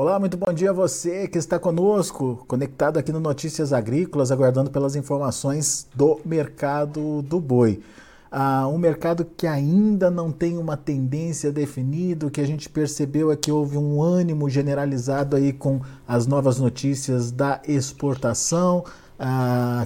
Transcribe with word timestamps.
Olá, 0.00 0.16
muito 0.16 0.36
bom 0.36 0.52
dia 0.52 0.70
a 0.70 0.72
você 0.72 1.26
que 1.26 1.38
está 1.38 1.58
conosco, 1.58 2.44
conectado 2.46 2.98
aqui 2.98 3.10
no 3.10 3.18
Notícias 3.18 3.72
Agrícolas, 3.72 4.30
aguardando 4.30 4.70
pelas 4.70 4.94
informações 4.94 5.88
do 5.92 6.20
mercado 6.24 7.20
do 7.22 7.40
boi. 7.40 7.80
Ah, 8.30 8.68
um 8.68 8.78
mercado 8.78 9.24
que 9.24 9.44
ainda 9.44 10.08
não 10.08 10.30
tem 10.30 10.56
uma 10.56 10.76
tendência 10.76 11.50
definida, 11.50 12.28
o 12.28 12.30
que 12.30 12.40
a 12.40 12.46
gente 12.46 12.68
percebeu 12.68 13.32
é 13.32 13.36
que 13.36 13.50
houve 13.50 13.76
um 13.76 14.00
ânimo 14.00 14.48
generalizado 14.48 15.34
aí 15.34 15.52
com 15.52 15.80
as 16.06 16.28
novas 16.28 16.60
notícias 16.60 17.32
da 17.32 17.60
exportação, 17.66 18.84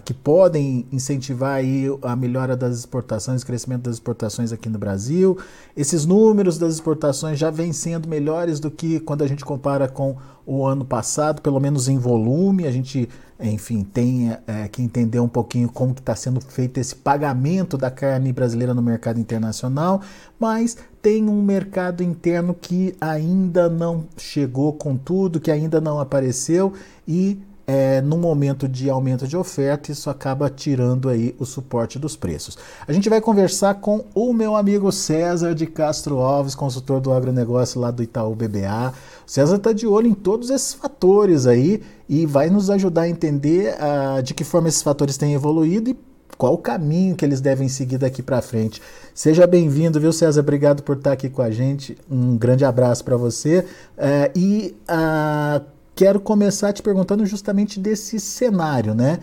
que 0.04 0.12
podem 0.12 0.86
incentivar 0.92 1.54
aí 1.54 1.86
a 2.02 2.14
melhora 2.14 2.54
das 2.54 2.78
exportações, 2.78 3.42
o 3.42 3.46
crescimento 3.46 3.82
das 3.82 3.94
exportações 3.94 4.52
aqui 4.52 4.68
no 4.68 4.78
Brasil. 4.78 5.38
Esses 5.74 6.04
números 6.04 6.58
das 6.58 6.74
exportações 6.74 7.38
já 7.38 7.50
vêm 7.50 7.72
sendo 7.72 8.06
melhores 8.08 8.60
do 8.60 8.70
que 8.70 9.00
quando 9.00 9.22
a 9.22 9.26
gente 9.26 9.44
compara 9.44 9.88
com 9.88 10.16
o 10.44 10.66
ano 10.66 10.84
passado, 10.84 11.40
pelo 11.40 11.58
menos 11.58 11.88
em 11.88 11.96
volume. 11.98 12.66
A 12.66 12.70
gente, 12.70 13.08
enfim, 13.40 13.84
tem 13.84 14.36
é, 14.46 14.68
que 14.68 14.82
entender 14.82 15.20
um 15.20 15.28
pouquinho 15.28 15.70
como 15.70 15.92
está 15.92 16.14
sendo 16.14 16.40
feito 16.40 16.78
esse 16.78 16.94
pagamento 16.94 17.78
da 17.78 17.90
carne 17.90 18.34
brasileira 18.34 18.74
no 18.74 18.82
mercado 18.82 19.18
internacional, 19.18 20.02
mas 20.38 20.76
tem 21.00 21.26
um 21.26 21.42
mercado 21.42 22.02
interno 22.02 22.54
que 22.54 22.94
ainda 23.00 23.70
não 23.70 24.04
chegou 24.18 24.74
com 24.74 24.94
tudo, 24.94 25.40
que 25.40 25.50
ainda 25.50 25.80
não 25.80 25.98
apareceu 25.98 26.74
e 27.08 27.40
é, 27.72 28.02
no 28.02 28.18
momento 28.18 28.68
de 28.68 28.90
aumento 28.90 29.26
de 29.26 29.34
oferta, 29.34 29.90
isso 29.90 30.10
acaba 30.10 30.50
tirando 30.50 31.08
aí 31.08 31.34
o 31.38 31.46
suporte 31.46 31.98
dos 31.98 32.14
preços. 32.14 32.58
A 32.86 32.92
gente 32.92 33.08
vai 33.08 33.18
conversar 33.18 33.76
com 33.76 34.04
o 34.14 34.34
meu 34.34 34.54
amigo 34.54 34.92
César 34.92 35.54
de 35.54 35.66
Castro 35.66 36.18
Alves, 36.18 36.54
consultor 36.54 37.00
do 37.00 37.10
agronegócio 37.10 37.80
lá 37.80 37.90
do 37.90 38.02
Itaú 38.02 38.34
BBA. 38.34 38.92
O 39.26 39.30
César 39.30 39.56
está 39.56 39.72
de 39.72 39.86
olho 39.86 40.06
em 40.06 40.12
todos 40.12 40.50
esses 40.50 40.74
fatores 40.74 41.46
aí 41.46 41.82
e 42.06 42.26
vai 42.26 42.50
nos 42.50 42.68
ajudar 42.68 43.02
a 43.02 43.08
entender 43.08 43.74
uh, 43.76 44.22
de 44.22 44.34
que 44.34 44.44
forma 44.44 44.68
esses 44.68 44.82
fatores 44.82 45.16
têm 45.16 45.32
evoluído 45.32 45.88
e 45.88 45.96
qual 46.36 46.52
o 46.52 46.58
caminho 46.58 47.16
que 47.16 47.24
eles 47.24 47.40
devem 47.40 47.68
seguir 47.68 47.96
daqui 47.96 48.22
para 48.22 48.42
frente. 48.42 48.82
Seja 49.14 49.46
bem-vindo, 49.46 49.98
viu, 49.98 50.12
César? 50.12 50.40
Obrigado 50.40 50.82
por 50.82 50.98
estar 50.98 51.12
aqui 51.12 51.30
com 51.30 51.40
a 51.40 51.50
gente. 51.50 51.96
Um 52.10 52.36
grande 52.36 52.66
abraço 52.66 53.02
para 53.02 53.16
você. 53.16 53.60
Uh, 53.96 54.38
e 54.38 54.76
uh, 54.90 55.71
quero 55.94 56.20
começar 56.20 56.72
te 56.72 56.82
perguntando 56.82 57.24
justamente 57.26 57.78
desse 57.78 58.18
cenário, 58.18 58.94
né? 58.94 59.18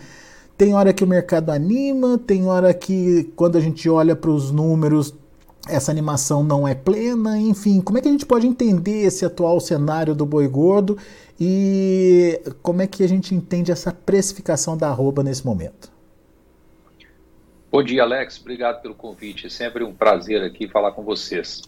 Tem 0.56 0.74
hora 0.74 0.92
que 0.92 1.02
o 1.02 1.06
mercado 1.06 1.50
anima, 1.50 2.18
tem 2.18 2.46
hora 2.46 2.74
que 2.74 3.32
quando 3.34 3.56
a 3.56 3.60
gente 3.60 3.88
olha 3.88 4.14
para 4.14 4.30
os 4.30 4.50
números 4.50 5.14
essa 5.68 5.90
animação 5.90 6.42
não 6.42 6.66
é 6.66 6.74
plena, 6.74 7.38
enfim, 7.38 7.80
como 7.80 7.98
é 7.98 8.00
que 8.00 8.08
a 8.08 8.10
gente 8.10 8.26
pode 8.26 8.46
entender 8.46 9.02
esse 9.02 9.24
atual 9.24 9.60
cenário 9.60 10.14
do 10.14 10.24
boi 10.24 10.48
gordo 10.48 10.98
e 11.38 12.40
como 12.62 12.82
é 12.82 12.86
que 12.86 13.02
a 13.02 13.08
gente 13.08 13.34
entende 13.34 13.70
essa 13.70 13.92
precificação 13.92 14.76
da 14.76 14.88
arroba 14.88 15.22
nesse 15.22 15.44
momento? 15.44 15.92
Bom 17.70 17.82
dia, 17.82 18.02
Alex. 18.02 18.40
Obrigado 18.40 18.82
pelo 18.82 18.94
convite. 18.94 19.46
É 19.46 19.50
sempre 19.50 19.84
um 19.84 19.94
prazer 19.94 20.42
aqui 20.42 20.66
falar 20.66 20.92
com 20.92 21.04
vocês. 21.04 21.62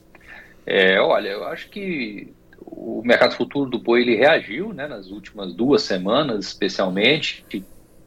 É, 0.67 1.01
olha, 1.01 1.29
eu 1.29 1.45
acho 1.45 1.71
que 1.71 2.33
o 2.75 3.03
mercado 3.05 3.35
futuro 3.35 3.69
do 3.69 3.79
boi 3.79 4.01
ele 4.01 4.17
reagiu 4.17 4.73
né, 4.73 4.87
nas 4.87 5.09
últimas 5.09 5.53
duas 5.53 5.83
semanas, 5.83 6.47
especialmente. 6.47 7.45
Que, 7.49 7.63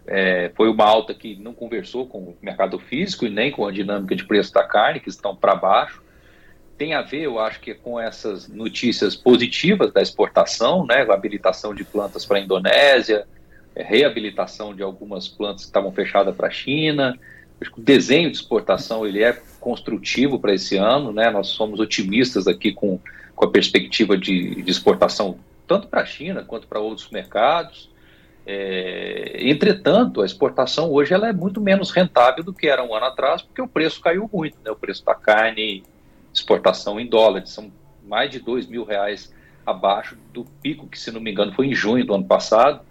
é, 0.08 0.52
foi 0.56 0.70
uma 0.70 0.86
alta 0.86 1.14
que 1.14 1.36
não 1.36 1.54
conversou 1.54 2.08
com 2.08 2.20
o 2.20 2.38
mercado 2.42 2.78
físico 2.80 3.26
e 3.26 3.30
nem 3.30 3.52
com 3.52 3.66
a 3.66 3.72
dinâmica 3.72 4.16
de 4.16 4.26
preço 4.26 4.52
da 4.52 4.64
carne, 4.64 5.00
que 5.00 5.10
estão 5.10 5.36
para 5.36 5.56
baixo. 5.56 6.02
Tem 6.78 6.94
a 6.94 7.02
ver, 7.02 7.22
eu 7.22 7.40
acho 7.40 7.60
que 7.60 7.74
com 7.74 8.00
essas 8.00 8.48
notícias 8.48 9.16
positivas 9.16 9.94
da 9.94 10.02
exportação, 10.02 10.86
né, 10.86 11.02
habilitação 11.10 11.74
de 11.74 11.84
plantas 11.84 12.26
para 12.26 12.38
a 12.38 12.42
Indonésia, 12.42 13.26
é, 13.76 13.84
reabilitação 13.84 14.76
de 14.76 14.82
algumas 14.82 15.28
plantas 15.28 15.62
que 15.62 15.68
estavam 15.68 15.92
fechadas 15.92 16.36
para 16.36 16.48
a 16.48 16.52
China. 16.52 17.18
Acho 17.62 17.72
que 17.72 17.80
o 17.80 17.84
desenho 17.84 18.30
de 18.32 18.38
exportação 18.38 19.06
ele 19.06 19.24
é 19.24 19.40
construtivo 19.60 20.40
para 20.40 20.54
esse 20.54 20.76
ano, 20.76 21.14
né? 21.14 21.30
Nós 21.30 21.48
somos 21.48 21.80
otimistas 21.80 22.48
aqui 22.48 22.74
com 22.74 23.00
com 23.36 23.46
a 23.46 23.52
perspectiva 23.52 24.18
de, 24.18 24.64
de 24.64 24.72
exportação 24.72 25.38
tanto 25.68 25.88
para 25.88 26.02
a 26.02 26.06
China 26.06 26.44
quanto 26.44 26.68
para 26.68 26.80
outros 26.80 27.10
mercados. 27.10 27.90
É, 28.46 29.38
entretanto, 29.40 30.22
a 30.22 30.26
exportação 30.26 30.92
hoje 30.92 31.14
ela 31.14 31.28
é 31.28 31.34
muito 31.34 31.60
menos 31.60 31.90
rentável 31.90 32.44
do 32.44 32.54
que 32.54 32.68
era 32.68 32.84
um 32.84 32.94
ano 32.94 33.08
atrás, 33.08 33.42
porque 33.42 33.62
o 33.62 33.68
preço 33.68 34.00
caiu 34.00 34.30
muito. 34.32 34.58
Né? 34.64 34.72
O 34.72 34.76
preço 34.76 35.04
da 35.04 35.16
carne, 35.16 35.84
exportação 36.34 37.00
em 37.00 37.08
dólares, 37.08 37.50
são 37.50 37.72
mais 38.08 38.30
de 38.30 38.40
dois 38.40 38.68
mil 38.68 38.84
reais 38.84 39.34
abaixo 39.66 40.16
do 40.32 40.46
pico 40.62 40.88
que, 40.88 41.00
se 41.00 41.12
não 41.12 41.20
me 41.20 41.32
engano, 41.32 41.52
foi 41.54 41.68
em 41.68 41.74
junho 41.74 42.06
do 42.06 42.14
ano 42.14 42.26
passado. 42.26 42.82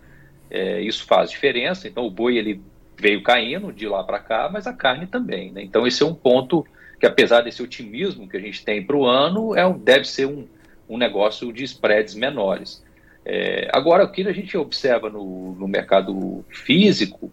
É, 0.50 0.81
isso 0.81 1.05
faz 1.05 1.31
diferença. 1.31 1.87
Então, 1.87 2.05
o 2.05 2.11
boi 2.11 2.37
ele 2.37 2.61
veio 2.97 3.22
caindo 3.22 3.72
de 3.72 3.87
lá 3.87 4.03
para 4.03 4.19
cá, 4.19 4.50
mas 4.53 4.66
a 4.66 4.72
carne 4.72 5.06
também. 5.06 5.53
Né? 5.53 5.62
Então, 5.62 5.87
esse 5.87 6.03
é 6.03 6.06
um 6.06 6.15
ponto 6.15 6.66
que 7.05 7.09
apesar 7.09 7.43
desse 7.43 7.63
otimismo 7.63 8.27
que 8.27 8.39
a 8.39 8.41
gente 8.41 8.65
tem 8.65 8.83
para 8.83 8.97
o 8.97 9.05
ano, 9.05 9.55
é 9.55 9.67
um, 9.67 9.77
deve 9.77 10.07
ser 10.07 10.25
um, 10.27 10.49
um 10.89 10.97
negócio 10.97 11.53
de 11.53 11.63
spreads 11.63 12.15
menores. 12.15 12.83
É, 13.27 13.69
agora, 13.75 14.05
o 14.05 14.11
que 14.11 14.27
a 14.27 14.33
gente 14.33 14.57
observa 14.57 15.11
no, 15.11 15.53
no 15.53 15.69
mercado 15.69 16.43
físico 16.49 17.31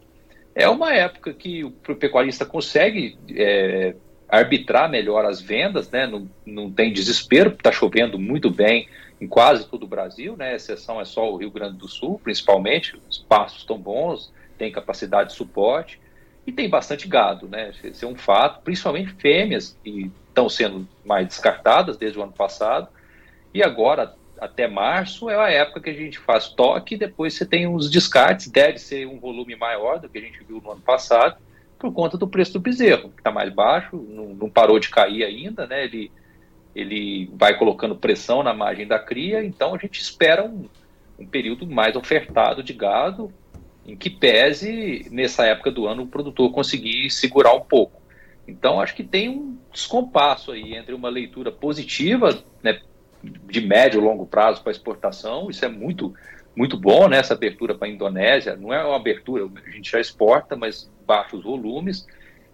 é 0.53 0.67
uma 0.67 0.93
época 0.93 1.33
que 1.33 1.63
o 1.63 1.71
pecuarista 1.71 2.45
consegue 2.45 3.17
é, 3.33 3.95
arbitrar 4.27 4.89
melhor 4.89 5.25
as 5.25 5.41
vendas, 5.41 5.89
né? 5.89 6.05
não, 6.05 6.29
não 6.45 6.69
tem 6.69 6.91
desespero, 6.91 7.51
está 7.51 7.71
chovendo 7.71 8.19
muito 8.19 8.51
bem 8.51 8.89
em 9.21 9.27
quase 9.27 9.65
todo 9.69 9.83
o 9.83 9.87
Brasil, 9.87 10.35
né? 10.35 10.51
a 10.51 10.55
exceção 10.55 10.99
é 10.99 11.05
só 11.05 11.31
o 11.31 11.37
Rio 11.37 11.51
Grande 11.51 11.77
do 11.77 11.87
Sul, 11.87 12.19
principalmente, 12.21 12.99
os 13.09 13.19
pastos 13.19 13.61
estão 13.61 13.77
bons, 13.77 14.33
tem 14.57 14.69
capacidade 14.69 15.29
de 15.29 15.35
suporte, 15.37 15.97
e 16.45 16.51
tem 16.51 16.69
bastante 16.69 17.07
gado, 17.07 17.47
né? 17.47 17.71
Esse 17.83 18.03
é 18.03 18.07
um 18.07 18.15
fato, 18.15 18.61
principalmente 18.63 19.13
fêmeas 19.13 19.77
que 19.83 20.11
estão 20.27 20.49
sendo 20.49 20.87
mais 21.05 21.27
descartadas 21.27 21.97
desde 21.97 22.17
o 22.17 22.23
ano 22.23 22.31
passado. 22.31 22.87
E 23.53 23.61
agora, 23.61 24.15
até 24.39 24.67
março, 24.67 25.29
é 25.29 25.35
a 25.35 25.49
época 25.49 25.81
que 25.81 25.89
a 25.89 25.93
gente 25.93 26.17
faz 26.17 26.47
toque 26.47 26.97
depois 26.97 27.35
você 27.35 27.45
tem 27.45 27.67
os 27.67 27.89
descartes. 27.89 28.47
Deve 28.47 28.79
ser 28.79 29.05
um 29.07 29.19
volume 29.19 29.55
maior 29.55 29.99
do 29.99 30.09
que 30.09 30.17
a 30.17 30.21
gente 30.21 30.43
viu 30.43 30.59
no 30.61 30.71
ano 30.71 30.81
passado, 30.81 31.37
por 31.77 31.93
conta 31.93 32.17
do 32.17 32.27
preço 32.27 32.53
do 32.53 32.59
bezerro, 32.59 33.09
que 33.09 33.19
está 33.19 33.31
mais 33.31 33.51
baixo, 33.51 33.95
não, 33.95 34.29
não, 34.35 34.49
parou 34.49 34.79
de 34.79 34.89
cair 34.89 35.23
ainda, 35.23 35.65
né? 35.65 35.83
Ele, 35.83 36.11
ele 36.75 37.29
vai 37.33 37.57
colocando 37.57 37.95
pressão 37.95 38.43
na 38.43 38.53
margem 38.53 38.87
da 38.87 38.99
cria, 38.99 39.43
então 39.43 39.73
a 39.73 39.77
gente 39.77 39.99
espera 39.99 40.43
um, 40.43 40.69
um 41.17 41.25
período 41.25 41.65
mais 41.65 41.95
ofertado 41.95 42.61
de 42.61 42.73
gado, 42.73 43.33
em 43.85 43.95
que 43.95 44.09
pese, 44.09 45.07
nessa 45.11 45.45
época 45.45 45.71
do 45.71 45.87
ano, 45.87 46.03
o 46.03 46.07
produtor 46.07 46.51
conseguir 46.51 47.09
segurar 47.09 47.53
um 47.53 47.61
pouco. 47.61 48.01
Então, 48.47 48.79
acho 48.79 48.95
que 48.95 49.03
tem 49.03 49.29
um 49.29 49.57
descompasso 49.71 50.51
aí 50.51 50.75
entre 50.75 50.93
uma 50.93 51.09
leitura 51.09 51.51
positiva, 51.51 52.37
né, 52.61 52.81
de 53.23 53.61
médio 53.61 53.99
e 53.99 54.03
longo 54.03 54.25
prazo 54.25 54.61
para 54.61 54.71
exportação, 54.71 55.49
isso 55.49 55.63
é 55.63 55.69
muito, 55.69 56.13
muito 56.55 56.77
bom, 56.77 57.07
né, 57.07 57.17
essa 57.17 57.33
abertura 57.33 57.75
para 57.75 57.87
a 57.87 57.91
Indonésia, 57.91 58.55
não 58.55 58.73
é 58.73 58.83
uma 58.83 58.95
abertura, 58.95 59.47
a 59.65 59.69
gente 59.69 59.91
já 59.91 59.99
exporta, 59.99 60.55
mas 60.55 60.91
baixos 61.05 61.43
volumes, 61.43 62.07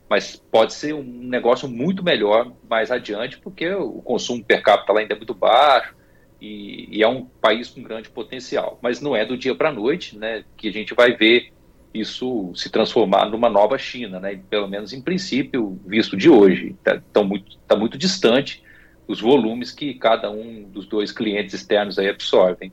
mas 0.09 0.35
pode 0.35 0.73
ser 0.73 0.93
um 0.93 1.03
negócio 1.03 1.67
muito 1.67 2.03
melhor 2.03 2.51
mais 2.69 2.91
adiante, 2.91 3.37
porque 3.39 3.69
o 3.73 4.01
consumo 4.01 4.43
per 4.43 4.61
capita 4.61 4.93
lá 4.93 4.99
ainda 4.99 5.13
é 5.13 5.17
muito 5.17 5.33
baixo, 5.33 5.95
e, 6.39 6.97
e, 6.97 7.03
é 7.03 7.07
um 7.07 7.25
país 7.25 7.69
com 7.69 7.81
grande 7.81 8.09
potencial. 8.09 8.79
Mas 8.81 9.01
não 9.01 9.15
é 9.15 9.25
do 9.25 9.37
dia 9.37 9.55
para 9.55 9.69
a 9.69 9.73
noite 9.73 10.17
né, 10.17 10.43
que 10.55 10.67
a 10.67 10.71
gente 10.71 10.93
vai 10.93 11.15
ver 11.15 11.51
isso 11.93 12.51
se 12.55 12.69
transformar 12.69 13.25
numa 13.25 13.49
nova 13.49 13.77
China, 13.77 14.19
né, 14.19 14.39
pelo 14.49 14.67
menos 14.67 14.93
em 14.93 15.01
princípio, 15.01 15.79
visto 15.85 16.15
de 16.15 16.29
hoje. 16.29 16.75
Está 16.77 17.01
tá 17.11 17.23
muito, 17.23 17.57
tá 17.67 17.75
muito 17.75 17.97
distante 17.97 18.63
os 19.07 19.21
volumes 19.21 19.71
que 19.71 19.93
cada 19.93 20.29
um 20.29 20.63
dos 20.63 20.85
dois 20.85 21.11
clientes 21.11 21.53
externos 21.53 21.97
aí 21.97 22.09
absorvem. 22.09 22.71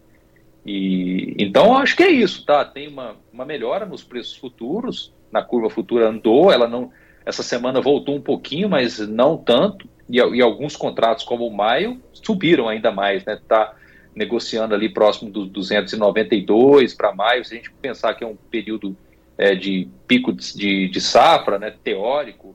E, 0.66 1.34
então, 1.38 1.76
acho 1.76 1.96
que 1.96 2.02
é 2.02 2.10
isso, 2.10 2.44
tá? 2.44 2.64
Tem 2.64 2.88
uma, 2.88 3.16
uma 3.32 3.44
melhora 3.44 3.86
nos 3.86 4.02
preços 4.02 4.36
futuros, 4.36 5.12
na 5.30 5.42
curva 5.42 5.70
futura 5.70 6.08
andou, 6.08 6.52
ela 6.52 6.66
não. 6.66 6.90
Essa 7.24 7.42
semana 7.42 7.80
voltou 7.80 8.16
um 8.16 8.20
pouquinho, 8.20 8.68
mas 8.68 8.98
não 8.98 9.36
tanto 9.36 9.88
e, 10.08 10.16
e 10.16 10.42
alguns 10.42 10.76
contratos, 10.76 11.24
como 11.24 11.46
o 11.46 11.54
maio, 11.54 12.00
subiram 12.12 12.68
ainda 12.68 12.90
mais, 12.90 13.24
né? 13.24 13.34
Está 13.34 13.74
negociando 14.14 14.74
ali 14.74 14.88
próximo 14.88 15.30
dos 15.30 15.48
292 15.48 16.94
para 16.94 17.14
maio. 17.14 17.44
Se 17.44 17.54
a 17.54 17.56
gente 17.56 17.70
pensar 17.70 18.14
que 18.14 18.22
é 18.22 18.26
um 18.26 18.36
período 18.36 18.96
é, 19.36 19.54
de 19.54 19.88
pico 20.06 20.32
de, 20.32 20.88
de, 20.88 21.00
safra, 21.00 21.58
né, 21.58 21.74
teórico, 21.82 22.54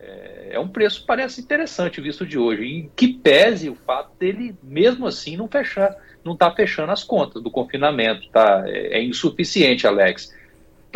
é, 0.00 0.48
é, 0.52 0.60
um 0.60 0.68
preço 0.68 1.04
parece 1.06 1.40
interessante 1.40 2.00
visto 2.00 2.26
de 2.26 2.38
hoje. 2.38 2.64
E 2.64 2.90
que 2.96 3.08
pese 3.08 3.68
o 3.68 3.74
fato 3.74 4.10
dele, 4.18 4.56
mesmo 4.62 5.06
assim, 5.06 5.36
não 5.36 5.46
fechar, 5.46 5.94
não 6.24 6.32
está 6.32 6.50
fechando 6.50 6.90
as 6.90 7.04
contas 7.04 7.42
do 7.42 7.50
confinamento, 7.50 8.28
tá? 8.30 8.64
É, 8.66 8.98
é 8.98 9.04
insuficiente, 9.04 9.86
Alex 9.86 10.34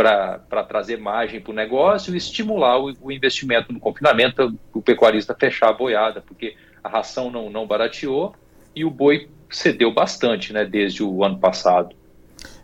para 0.03 0.65
trazer 0.65 0.99
margem 0.99 1.41
para 1.41 1.53
o 1.53 1.55
negócio 1.55 2.15
e 2.15 2.17
estimular 2.17 2.79
o, 2.79 2.95
o, 3.03 3.13
investimento 3.13 3.73
no 3.73 3.79
confinamento, 3.79 4.55
o 4.73 4.81
pecuarista 4.81 5.37
fechar 5.39 5.69
a 5.69 5.73
boiada, 5.73 6.23
porque 6.23 6.57
a 6.83 6.89
ração 6.89 7.31
não, 7.31 7.51
não 7.51 7.67
barateou 7.67 8.35
e 8.75 8.85
o 8.85 8.91
boi 8.91 9.29
cedeu 9.51 9.93
bastante, 9.93 10.53
né, 10.53 10.65
desde 10.65 11.03
o 11.03 11.23
ano 11.23 11.39
passado. 11.39 11.95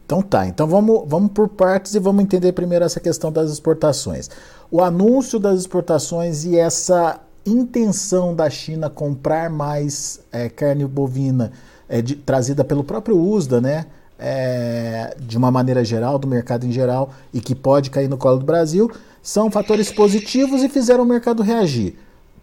Então 0.04 0.22
tá, 0.22 0.46
então 0.46 0.66
vamos, 0.66 1.02
vamos 1.06 1.32
por 1.32 1.48
partes 1.48 1.94
e 1.94 1.98
vamos 1.98 2.22
entender 2.22 2.52
primeiro 2.52 2.84
essa 2.84 3.00
questão 3.00 3.30
das 3.30 3.50
exportações. 3.50 4.30
O 4.70 4.80
anúncio 4.80 5.38
das 5.38 5.60
exportações 5.60 6.44
e 6.44 6.56
essa 6.56 7.20
intenção 7.44 8.34
da 8.34 8.48
China 8.48 8.88
comprar 8.88 9.50
mais 9.50 10.24
é, 10.32 10.48
carne 10.48 10.84
bovina 10.86 11.52
é, 11.88 12.00
de, 12.00 12.16
trazida 12.16 12.64
pelo 12.64 12.82
próprio 12.82 13.18
USDA, 13.18 13.60
né? 13.60 13.86
É, 14.18 15.14
de 15.20 15.36
uma 15.36 15.50
maneira 15.50 15.84
geral, 15.84 16.18
do 16.18 16.26
mercado 16.26 16.64
em 16.64 16.72
geral, 16.72 17.10
e 17.34 17.40
que 17.40 17.54
pode 17.54 17.90
cair 17.90 18.08
no 18.08 18.16
colo 18.16 18.38
do 18.38 18.46
Brasil, 18.46 18.90
são 19.22 19.50
fatores 19.50 19.92
positivos 19.92 20.62
e 20.62 20.68
fizeram 20.68 21.04
o 21.04 21.06
mercado 21.06 21.42
reagir. 21.42 21.98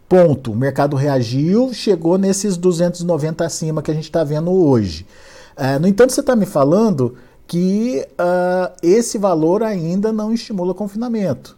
Ponto. 0.08 0.52
O 0.52 0.56
mercado 0.56 0.96
reagiu, 0.96 1.74
chegou 1.74 2.18
nesses 2.18 2.58
290 2.58 3.44
acima 3.44 3.82
que 3.82 3.90
a 3.90 3.94
gente 3.94 4.04
está 4.04 4.24
vendo 4.24 4.52
hoje. 4.52 5.08
É, 5.56 5.80
no 5.80 5.88
entanto, 5.88 6.14
você 6.14 6.20
está 6.20 6.36
me 6.36 6.46
falando 6.46 7.16
que 7.48 8.06
uh, 8.14 8.74
esse 8.82 9.18
valor 9.18 9.64
ainda 9.64 10.12
não 10.12 10.34
estimula 10.34 10.74
confinamento. 10.74 11.58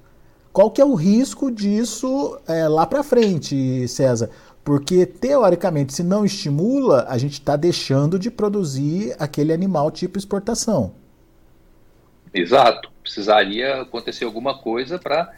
Qual 0.52 0.72
que 0.72 0.82
é 0.82 0.86
o 0.86 0.94
risco 0.94 1.52
disso 1.52 2.38
é, 2.48 2.68
lá 2.68 2.86
para 2.86 3.04
frente, 3.04 3.88
César? 3.90 4.30
Porque, 4.66 5.06
teoricamente, 5.06 5.94
se 5.94 6.02
não 6.02 6.26
estimula, 6.26 7.06
a 7.08 7.20
gente 7.20 7.34
está 7.34 7.56
deixando 7.56 8.18
de 8.18 8.32
produzir 8.32 9.16
aquele 9.20 9.54
animal 9.54 9.92
tipo 9.92 10.18
exportação. 10.18 10.96
Exato. 12.34 12.92
Precisaria 13.04 13.84
acontecer 13.84 14.26
alguma 14.26 14.58
coisa 14.58 14.98
para 14.98 15.32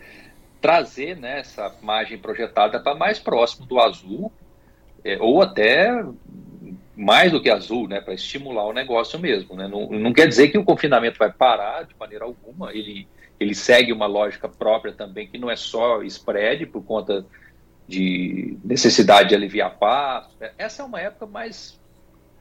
trazer 0.62 1.18
né, 1.18 1.42
essa 1.42 1.76
margem 1.82 2.18
projetada 2.18 2.80
para 2.80 2.96
mais 2.96 3.20
próximo 3.20 3.66
do 3.66 3.82
azul, 3.82 4.32
é, 5.04 5.18
ou 5.20 5.42
até 5.42 6.06
mais 6.96 7.30
do 7.30 7.42
que 7.42 7.50
azul, 7.50 7.86
né, 7.86 8.00
para 8.00 8.14
estimular 8.14 8.66
o 8.66 8.74
negócio 8.74 9.20
mesmo. 9.20 9.58
Né? 9.58 9.68
Não, 9.68 9.90
não 9.90 10.14
quer 10.14 10.30
dizer 10.30 10.48
que 10.48 10.58
o 10.58 10.64
confinamento 10.64 11.20
vai 11.20 11.34
parar 11.34 11.84
de 11.84 11.94
maneira 12.00 12.24
alguma, 12.24 12.72
ele, 12.72 13.06
ele 13.38 13.54
segue 13.54 13.92
uma 13.92 14.06
lógica 14.06 14.48
própria 14.48 14.94
também, 14.94 15.28
que 15.28 15.38
não 15.38 15.52
é 15.52 15.58
só 15.58 16.02
spread 16.04 16.66
por 16.68 16.82
conta 16.82 17.26
de 17.88 18.58
necessidade 18.64 19.30
de 19.30 19.36
aliviar 19.36 19.78
passo. 19.78 20.30
Essa 20.58 20.84
é 20.84 20.86
uma 20.86 21.00
época 21.00 21.26
mais 21.26 21.80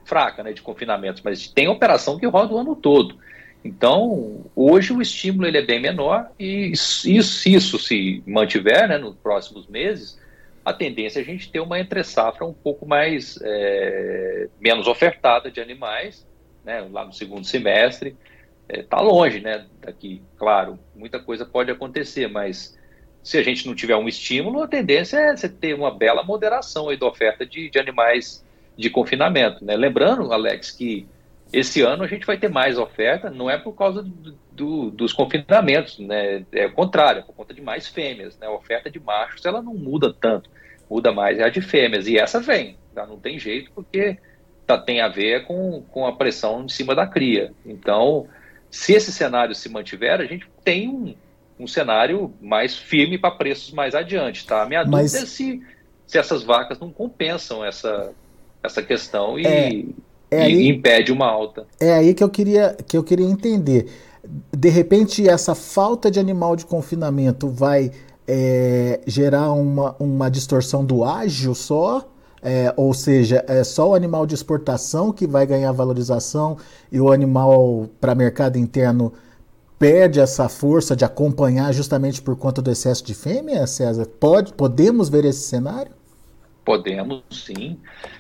fraca 0.04 0.42
né, 0.42 0.52
de 0.52 0.62
confinamentos, 0.62 1.22
mas 1.22 1.48
tem 1.48 1.68
operação 1.68 2.18
que 2.18 2.26
roda 2.26 2.54
o 2.54 2.58
ano 2.58 2.74
todo. 2.74 3.16
Então, 3.64 4.44
hoje 4.54 4.92
o 4.92 5.02
estímulo 5.02 5.46
ele 5.46 5.58
é 5.58 5.62
bem 5.62 5.80
menor 5.80 6.30
e 6.38 6.72
isso, 6.72 7.08
isso 7.08 7.78
se 7.78 8.22
mantiver 8.26 8.88
né, 8.88 8.98
nos 8.98 9.16
próximos 9.16 9.66
meses, 9.66 10.20
a 10.64 10.72
tendência 10.72 11.20
é 11.20 11.22
a 11.22 11.24
gente 11.24 11.50
ter 11.50 11.60
uma 11.60 11.78
entre-safra 11.78 12.44
um 12.44 12.52
pouco 12.52 12.86
mais 12.86 13.38
é, 13.42 14.48
menos 14.60 14.88
ofertada 14.88 15.50
de 15.50 15.60
animais, 15.60 16.26
né, 16.64 16.86
lá 16.90 17.04
no 17.04 17.12
segundo 17.12 17.44
semestre. 17.44 18.16
Está 18.68 18.80
é, 18.80 18.82
tá 18.82 19.00
longe, 19.00 19.40
né? 19.40 19.64
Daqui, 19.80 20.20
claro, 20.36 20.76
muita 20.94 21.20
coisa 21.20 21.46
pode 21.46 21.70
acontecer, 21.70 22.26
mas 22.26 22.76
se 23.26 23.36
a 23.36 23.42
gente 23.42 23.66
não 23.66 23.74
tiver 23.74 23.96
um 23.96 24.06
estímulo, 24.06 24.62
a 24.62 24.68
tendência 24.68 25.16
é 25.16 25.36
você 25.36 25.48
ter 25.48 25.74
uma 25.74 25.90
bela 25.90 26.22
moderação 26.22 26.88
aí 26.88 26.96
da 26.96 27.08
oferta 27.08 27.44
de, 27.44 27.68
de 27.68 27.76
animais 27.76 28.46
de 28.78 28.88
confinamento. 28.88 29.64
Né? 29.64 29.74
Lembrando, 29.74 30.32
Alex, 30.32 30.70
que 30.70 31.08
esse 31.52 31.82
ano 31.82 32.04
a 32.04 32.06
gente 32.06 32.24
vai 32.24 32.38
ter 32.38 32.48
mais 32.48 32.78
oferta, 32.78 33.28
não 33.28 33.50
é 33.50 33.58
por 33.58 33.72
causa 33.72 34.00
do, 34.00 34.38
do, 34.52 34.90
dos 34.92 35.12
confinamentos, 35.12 35.98
né? 35.98 36.46
É 36.52 36.66
o 36.66 36.72
contrário, 36.72 37.18
é 37.18 37.22
por 37.22 37.34
conta 37.34 37.52
de 37.52 37.60
mais 37.60 37.88
fêmeas. 37.88 38.38
Né? 38.38 38.46
A 38.46 38.52
oferta 38.52 38.88
de 38.88 39.00
machos 39.00 39.44
ela 39.44 39.60
não 39.60 39.74
muda 39.74 40.14
tanto, 40.14 40.48
muda 40.88 41.10
mais 41.10 41.40
é 41.40 41.42
a 41.42 41.48
de 41.48 41.60
fêmeas. 41.60 42.06
E 42.06 42.16
essa 42.16 42.38
vem, 42.38 42.76
tá? 42.94 43.04
não 43.08 43.18
tem 43.18 43.40
jeito, 43.40 43.72
porque 43.74 44.18
tá, 44.64 44.78
tem 44.78 45.00
a 45.00 45.08
ver 45.08 45.46
com, 45.46 45.82
com 45.90 46.06
a 46.06 46.14
pressão 46.14 46.62
em 46.62 46.68
cima 46.68 46.94
da 46.94 47.08
cria. 47.08 47.52
Então, 47.64 48.28
se 48.70 48.92
esse 48.92 49.10
cenário 49.10 49.52
se 49.52 49.68
mantiver, 49.68 50.20
a 50.20 50.26
gente 50.26 50.48
tem 50.62 50.88
um, 50.88 51.12
um 51.58 51.66
cenário 51.66 52.32
mais 52.40 52.76
firme 52.76 53.18
para 53.18 53.30
preços 53.30 53.72
mais 53.72 53.94
adiante. 53.94 54.46
Tá? 54.46 54.62
A 54.62 54.66
minha 54.66 54.84
Mas... 54.84 55.12
dúvida 55.12 55.24
é 55.24 55.26
se, 55.26 55.62
se 56.06 56.18
essas 56.18 56.42
vacas 56.42 56.78
não 56.78 56.90
compensam 56.90 57.64
essa, 57.64 58.12
essa 58.62 58.82
questão 58.82 59.38
e. 59.38 59.46
É 59.46 60.06
é 60.30 60.42
aí, 60.42 60.68
impede 60.68 61.12
uma 61.12 61.26
alta. 61.26 61.66
É 61.78 61.92
aí 61.92 62.14
que 62.14 62.22
eu 62.22 62.28
queria, 62.28 62.76
que 62.86 62.96
eu 62.96 63.04
queria 63.04 63.26
entender. 63.26 63.86
De 64.52 64.68
repente, 64.68 65.28
essa 65.28 65.54
falta 65.54 66.10
de 66.10 66.18
animal 66.18 66.56
de 66.56 66.66
confinamento 66.66 67.48
vai 67.48 67.92
é, 68.26 69.00
gerar 69.06 69.52
uma, 69.52 69.94
uma 70.00 70.28
distorção 70.28 70.84
do 70.84 71.04
ágio 71.04 71.54
só? 71.54 72.08
É, 72.42 72.72
ou 72.76 72.92
seja, 72.92 73.44
é 73.48 73.64
só 73.64 73.90
o 73.90 73.94
animal 73.94 74.26
de 74.26 74.34
exportação 74.34 75.12
que 75.12 75.26
vai 75.26 75.46
ganhar 75.46 75.72
valorização 75.72 76.56
e 76.92 77.00
o 77.00 77.10
animal 77.10 77.88
para 78.00 78.14
mercado 78.14 78.56
interno 78.56 79.12
perde 79.78 80.20
essa 80.20 80.48
força 80.48 80.96
de 80.96 81.04
acompanhar 81.04 81.72
justamente 81.72 82.22
por 82.22 82.36
conta 82.36 82.62
do 82.62 82.70
excesso 82.70 83.04
de 83.04 83.14
fêmea, 83.14 83.66
César? 83.66 84.06
Pode, 84.06 84.52
podemos 84.52 85.08
ver 85.08 85.24
esse 85.24 85.40
cenário? 85.40 85.92
Podemos, 86.64 87.22
sim. 87.30 87.78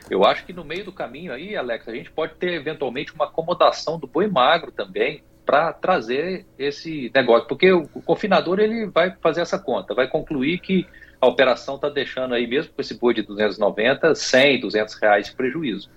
Eu 0.08 0.24
acho 0.24 0.44
que 0.44 0.52
no 0.52 0.64
meio 0.64 0.84
do 0.84 0.92
caminho 0.92 1.32
aí, 1.32 1.56
Alex, 1.56 1.88
a 1.88 1.92
gente 1.92 2.10
pode 2.10 2.34
ter 2.34 2.52
eventualmente 2.52 3.12
uma 3.12 3.24
acomodação 3.24 3.98
do 3.98 4.06
boi 4.06 4.28
magro 4.28 4.70
também 4.70 5.22
para 5.44 5.72
trazer 5.72 6.44
esse 6.58 7.10
negócio, 7.14 7.46
porque 7.46 7.72
o, 7.72 7.86
confinador 8.04 8.58
ele 8.58 8.86
vai 8.86 9.14
fazer 9.20 9.40
essa 9.40 9.58
conta, 9.58 9.94
vai 9.94 10.08
concluir 10.08 10.58
que 10.58 10.86
a 11.20 11.26
operação 11.26 11.76
está 11.76 11.88
deixando 11.88 12.34
aí 12.34 12.46
mesmo 12.46 12.72
com 12.72 12.80
esse 12.80 12.94
boi 12.94 13.14
de 13.14 13.22
290, 13.22 14.14
100, 14.14 14.60
200 14.60 14.94
reais 14.94 15.26
de 15.26 15.32
prejuízo. 15.36 15.88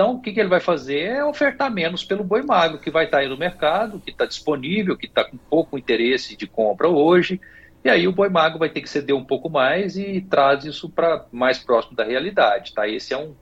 Então, 0.00 0.14
o 0.14 0.18
que, 0.18 0.32
que 0.32 0.40
ele 0.40 0.48
vai 0.48 0.60
fazer 0.60 1.00
é 1.00 1.22
ofertar 1.22 1.70
menos 1.70 2.02
pelo 2.02 2.24
boi 2.24 2.40
magro, 2.40 2.78
que 2.78 2.90
vai 2.90 3.04
estar 3.04 3.18
aí 3.18 3.28
no 3.28 3.36
mercado, 3.36 4.00
que 4.00 4.10
está 4.10 4.24
disponível, 4.24 4.96
que 4.96 5.04
está 5.04 5.22
com 5.24 5.36
pouco 5.36 5.76
interesse 5.76 6.34
de 6.38 6.46
compra 6.46 6.88
hoje, 6.88 7.38
e 7.84 7.90
aí 7.90 8.08
o 8.08 8.12
boi 8.12 8.30
magro 8.30 8.58
vai 8.58 8.70
ter 8.70 8.80
que 8.80 8.88
ceder 8.88 9.14
um 9.14 9.26
pouco 9.26 9.50
mais 9.50 9.98
e 9.98 10.22
traz 10.22 10.64
isso 10.64 10.88
para 10.88 11.26
mais 11.30 11.58
próximo 11.58 11.94
da 11.94 12.04
realidade, 12.04 12.72
tá? 12.72 12.88
Esse 12.88 13.12
é 13.12 13.18
um, 13.18 13.34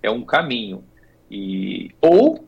é 0.00 0.08
um 0.08 0.24
caminho. 0.24 0.84
E, 1.28 1.90
ou 2.00 2.46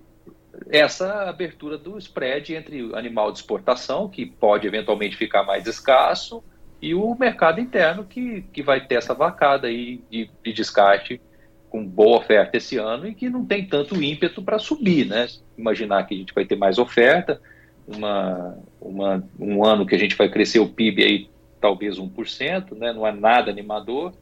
essa 0.70 1.28
abertura 1.28 1.76
do 1.76 1.98
spread 1.98 2.54
entre 2.54 2.94
animal 2.94 3.32
de 3.32 3.38
exportação, 3.38 4.08
que 4.08 4.26
pode 4.26 4.64
eventualmente 4.64 5.16
ficar 5.16 5.42
mais 5.42 5.66
escasso, 5.66 6.40
e 6.80 6.94
o 6.94 7.16
mercado 7.16 7.60
interno, 7.60 8.04
que, 8.04 8.42
que 8.52 8.62
vai 8.62 8.86
ter 8.86 8.94
essa 8.94 9.12
vacada 9.12 9.66
aí 9.66 10.04
de, 10.08 10.30
de 10.44 10.52
descarte 10.52 11.20
com 11.70 11.84
boa 11.84 12.18
oferta 12.18 12.56
esse 12.56 12.76
ano 12.76 13.06
e 13.06 13.14
que 13.14 13.28
não 13.28 13.44
tem 13.44 13.66
tanto 13.66 14.02
ímpeto 14.02 14.42
para 14.42 14.58
subir, 14.58 15.06
né? 15.06 15.26
Imaginar 15.56 16.04
que 16.06 16.14
a 16.14 16.18
gente 16.18 16.34
vai 16.34 16.44
ter 16.44 16.56
mais 16.56 16.78
oferta, 16.78 17.40
uma, 17.86 18.58
uma, 18.80 19.28
um 19.38 19.64
ano 19.64 19.86
que 19.86 19.94
a 19.94 19.98
gente 19.98 20.16
vai 20.16 20.28
crescer 20.28 20.58
o 20.58 20.68
PIB 20.68 21.02
aí 21.02 21.28
talvez 21.60 21.98
1%, 21.98 22.76
né? 22.76 22.92
não 22.92 23.06
é 23.06 23.12
nada 23.12 23.50
animador. 23.50 24.12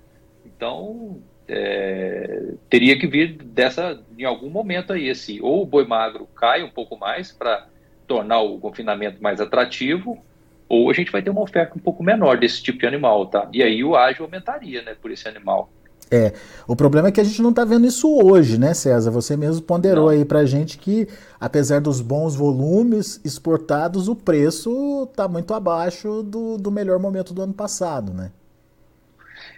Então, 0.45 1.21
é, 1.49 2.55
teria 2.69 2.99
que 2.99 3.07
vir 3.07 3.37
dessa, 3.37 4.03
em 4.17 4.25
algum 4.25 4.51
momento 4.51 4.93
aí, 4.93 5.09
esse, 5.09 5.41
ou 5.43 5.63
o 5.63 5.67
boi 5.67 5.87
magro 5.87 6.27
cai 6.35 6.63
um 6.63 6.71
pouco 6.71 6.97
mais 6.97 7.33
para 7.33 7.67
tornar 8.07 8.41
o 8.41 8.59
confinamento 8.59 9.23
mais 9.23 9.41
atrativo, 9.41 10.23
ou 10.69 10.91
a 10.91 10.95
gente 10.95 11.11
vai 11.11 11.23
ter 11.23 11.31
uma 11.31 11.43
oferta 11.43 11.75
um 11.77 11.81
pouco 11.81 12.03
menor 12.03 12.39
desse 12.39 12.63
tipo 12.63 12.79
de 12.79 12.87
animal, 12.87 13.27
tá? 13.27 13.49
E 13.53 13.63
aí 13.63 13.85
o 13.85 13.97
ágio 13.97 14.25
aumentaria, 14.25 14.83
né, 14.83 14.97
por 15.01 15.11
esse 15.11 15.29
animal. 15.29 15.71
É, 16.11 16.33
o 16.67 16.77
problema 16.77 17.09
é 17.09 17.13
que 17.13 17.21
a 17.21 17.25
gente 17.25 17.41
não 17.41 17.51
está 17.51 17.65
vendo 17.65 17.87
isso 17.87 18.09
hoje, 18.09 18.59
né, 18.59 18.75
César? 18.75 19.11
Você 19.11 19.37
mesmo 19.37 19.63
ponderou 19.63 20.07
não. 20.07 20.11
aí 20.11 20.25
para 20.25 20.45
gente 20.45 20.79
que, 20.79 21.09
apesar 21.41 21.81
dos 21.81 22.01
bons 22.01 22.35
volumes 22.37 23.21
exportados, 23.25 24.09
o 24.09 24.15
preço 24.15 25.09
está 25.11 25.27
muito 25.27 25.55
abaixo 25.55 26.23
do, 26.23 26.57
do 26.57 26.71
melhor 26.71 26.99
momento 26.99 27.33
do 27.33 27.43
ano 27.43 27.55
passado, 27.55 28.13
né? 28.13 28.31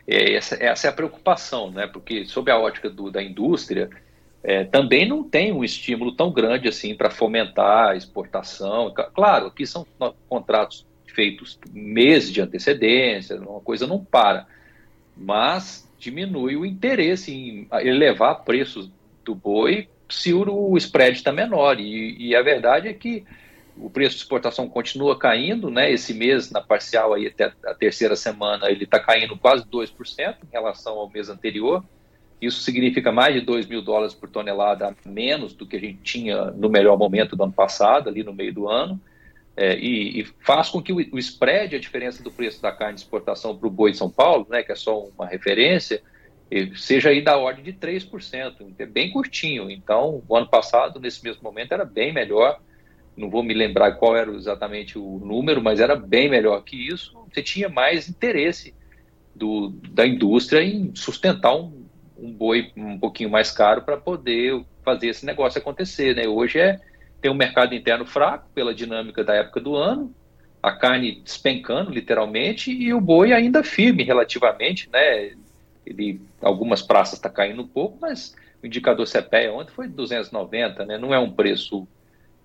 É, 0.06 0.34
essa, 0.34 0.54
essa 0.62 0.86
é 0.86 0.90
a 0.90 0.92
preocupação, 0.92 1.70
né? 1.70 1.86
Porque, 1.86 2.24
sob 2.26 2.50
a 2.50 2.58
ótica 2.58 2.88
do, 2.88 3.10
da 3.10 3.22
indústria, 3.22 3.90
é, 4.42 4.64
também 4.64 5.08
não 5.08 5.24
tem 5.24 5.52
um 5.52 5.64
estímulo 5.64 6.12
tão 6.12 6.30
grande 6.30 6.68
assim 6.68 6.94
para 6.94 7.10
fomentar 7.10 7.90
a 7.90 7.96
exportação. 7.96 8.94
Claro, 9.12 9.46
aqui 9.48 9.66
são 9.66 9.84
contratos 10.28 10.86
feitos 11.12 11.58
meses 11.72 12.30
de 12.30 12.40
antecedência, 12.40 13.40
uma 13.40 13.60
coisa 13.60 13.86
não 13.86 14.04
para. 14.04 14.46
Mas 15.16 15.85
diminui 15.98 16.56
o 16.56 16.64
interesse 16.64 17.32
em 17.32 17.68
elevar 17.86 18.44
preços 18.44 18.90
do 19.24 19.34
boi 19.34 19.88
se 20.08 20.32
o 20.32 20.76
spread 20.76 21.16
está 21.16 21.32
menor. 21.32 21.80
E, 21.80 22.16
e, 22.18 22.36
a 22.36 22.42
verdade 22.42 22.88
é 22.88 22.92
que 22.92 23.24
o 23.76 23.90
preço 23.90 24.16
de 24.16 24.22
exportação 24.22 24.68
continua 24.68 25.18
caindo, 25.18 25.70
né? 25.70 25.90
Esse 25.90 26.14
mês, 26.14 26.50
na 26.50 26.60
parcial, 26.60 27.12
aí, 27.12 27.26
até 27.26 27.52
a 27.64 27.74
terceira 27.74 28.16
semana, 28.16 28.70
ele 28.70 28.84
está 28.84 28.98
caindo 28.98 29.36
quase 29.36 29.64
2% 29.64 30.36
em 30.44 30.52
relação 30.52 30.94
ao 30.94 31.10
mês 31.10 31.28
anterior. 31.28 31.84
Isso 32.40 32.60
significa 32.60 33.10
mais 33.10 33.34
de 33.34 33.40
2 33.40 33.66
mil 33.66 33.82
dólares 33.82 34.14
por 34.14 34.28
tonelada 34.28 34.88
a 34.88 35.08
menos 35.08 35.54
do 35.54 35.66
que 35.66 35.76
a 35.76 35.80
gente 35.80 35.98
tinha 36.02 36.50
no 36.52 36.68
melhor 36.68 36.96
momento 36.98 37.34
do 37.34 37.42
ano 37.42 37.52
passado, 37.52 38.08
ali 38.08 38.22
no 38.22 38.32
meio 38.32 38.52
do 38.52 38.68
ano. 38.68 39.00
É, 39.56 39.74
e, 39.78 40.20
e, 40.20 40.24
faz 40.44 40.68
com 40.68 40.82
que 40.82 40.92
o, 40.92 40.96
o, 40.96 41.18
spread, 41.18 41.74
a 41.74 41.78
diferença 41.78 42.22
do 42.22 42.30
preço 42.30 42.60
da 42.60 42.70
carne 42.70 42.96
de 42.96 43.00
exportação 43.00 43.56
para 43.56 43.66
o 43.66 43.70
boi 43.70 43.90
de 43.90 43.96
São 43.96 44.10
Paulo, 44.10 44.46
né, 44.50 44.62
que 44.62 44.70
é 44.70 44.76
só 44.76 45.04
uma 45.06 45.26
referência, 45.26 46.02
seja 46.76 47.08
aí 47.08 47.22
da 47.22 47.36
ordem 47.36 47.64
de 47.64 47.72
3%, 47.72 48.74
é 48.78 48.86
bem 48.86 49.10
curtinho. 49.10 49.70
Então, 49.70 50.22
o 50.28 50.36
ano 50.36 50.48
passado, 50.48 51.00
nesse 51.00 51.24
mesmo 51.24 51.42
momento, 51.42 51.72
era 51.72 51.84
bem 51.84 52.12
melhor. 52.12 52.60
Não 53.16 53.30
vou 53.30 53.42
me 53.42 53.54
lembrar 53.54 53.92
qual 53.92 54.16
era 54.16 54.30
exatamente 54.30 54.98
o 54.98 55.18
número, 55.24 55.62
mas 55.62 55.80
era 55.80 55.96
bem 55.96 56.28
melhor 56.28 56.62
que 56.62 56.76
isso. 56.76 57.16
Você 57.32 57.42
tinha 57.42 57.68
mais 57.68 58.08
interesse 58.08 58.74
do, 59.34 59.70
da 59.90 60.06
indústria 60.06 60.62
em 60.62 60.94
sustentar 60.94 61.56
um, 61.56 61.86
um 62.16 62.32
boi 62.32 62.70
um 62.76 62.98
pouquinho 62.98 63.30
mais 63.30 63.50
caro 63.50 63.82
para 63.82 63.96
poder 63.96 64.64
fazer 64.84 65.08
esse 65.08 65.26
negócio 65.26 65.58
acontecer. 65.58 66.14
Né? 66.14 66.28
Hoje 66.28 66.60
é 66.60 66.78
tem 67.26 67.30
um 67.32 67.34
mercado 67.34 67.74
interno 67.74 68.06
fraco 68.06 68.48
pela 68.54 68.72
dinâmica 68.72 69.24
da 69.24 69.34
época 69.34 69.60
do 69.60 69.74
ano, 69.74 70.14
a 70.62 70.70
carne 70.70 71.20
despencando 71.24 71.90
literalmente 71.90 72.70
e 72.70 72.94
o 72.94 73.00
boi 73.00 73.32
ainda 73.32 73.64
firme 73.64 74.04
relativamente, 74.04 74.88
né? 74.90 75.32
Ele, 75.84 76.20
algumas 76.40 76.82
praças 76.82 77.14
está 77.14 77.28
caindo 77.28 77.62
um 77.62 77.66
pouco, 77.66 77.98
mas 78.00 78.36
o 78.62 78.66
indicador 78.66 79.06
CPEA 79.08 79.52
ontem 79.52 79.72
foi 79.72 79.88
290, 79.88 80.86
né? 80.86 80.98
Não 80.98 81.12
é 81.12 81.18
um 81.18 81.32
preço 81.32 81.88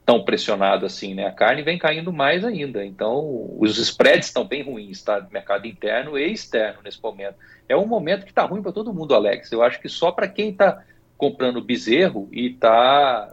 tão 0.04 0.26
pressionado 0.26 0.84
assim, 0.84 1.14
né? 1.14 1.28
A 1.28 1.32
carne 1.32 1.62
vem 1.62 1.78
caindo 1.78 2.12
mais 2.12 2.44
ainda. 2.44 2.84
Então, 2.84 3.56
os 3.60 3.78
spreads 3.78 4.30
estão 4.30 4.44
bem 4.44 4.64
ruins, 4.64 5.04
tá? 5.04 5.28
Mercado 5.32 5.68
interno 5.68 6.18
e 6.18 6.32
externo 6.32 6.80
nesse 6.84 7.00
momento. 7.00 7.36
É 7.70 7.78
um 7.78 7.86
momento 7.86 8.26
que 8.26 8.32
está 8.32 8.46
ruim 8.46 8.64
para 8.64 8.72
todo 8.72 8.94
mundo, 8.94 9.14
Alex. 9.14 9.52
Eu 9.52 9.62
acho 9.62 9.80
que 9.80 9.88
só 9.88 10.12
para 10.12 10.28
quem 10.28 10.50
está 10.50 10.84
comprando 11.18 11.62
bezerro 11.62 12.28
e 12.32 12.48
está 12.48 13.32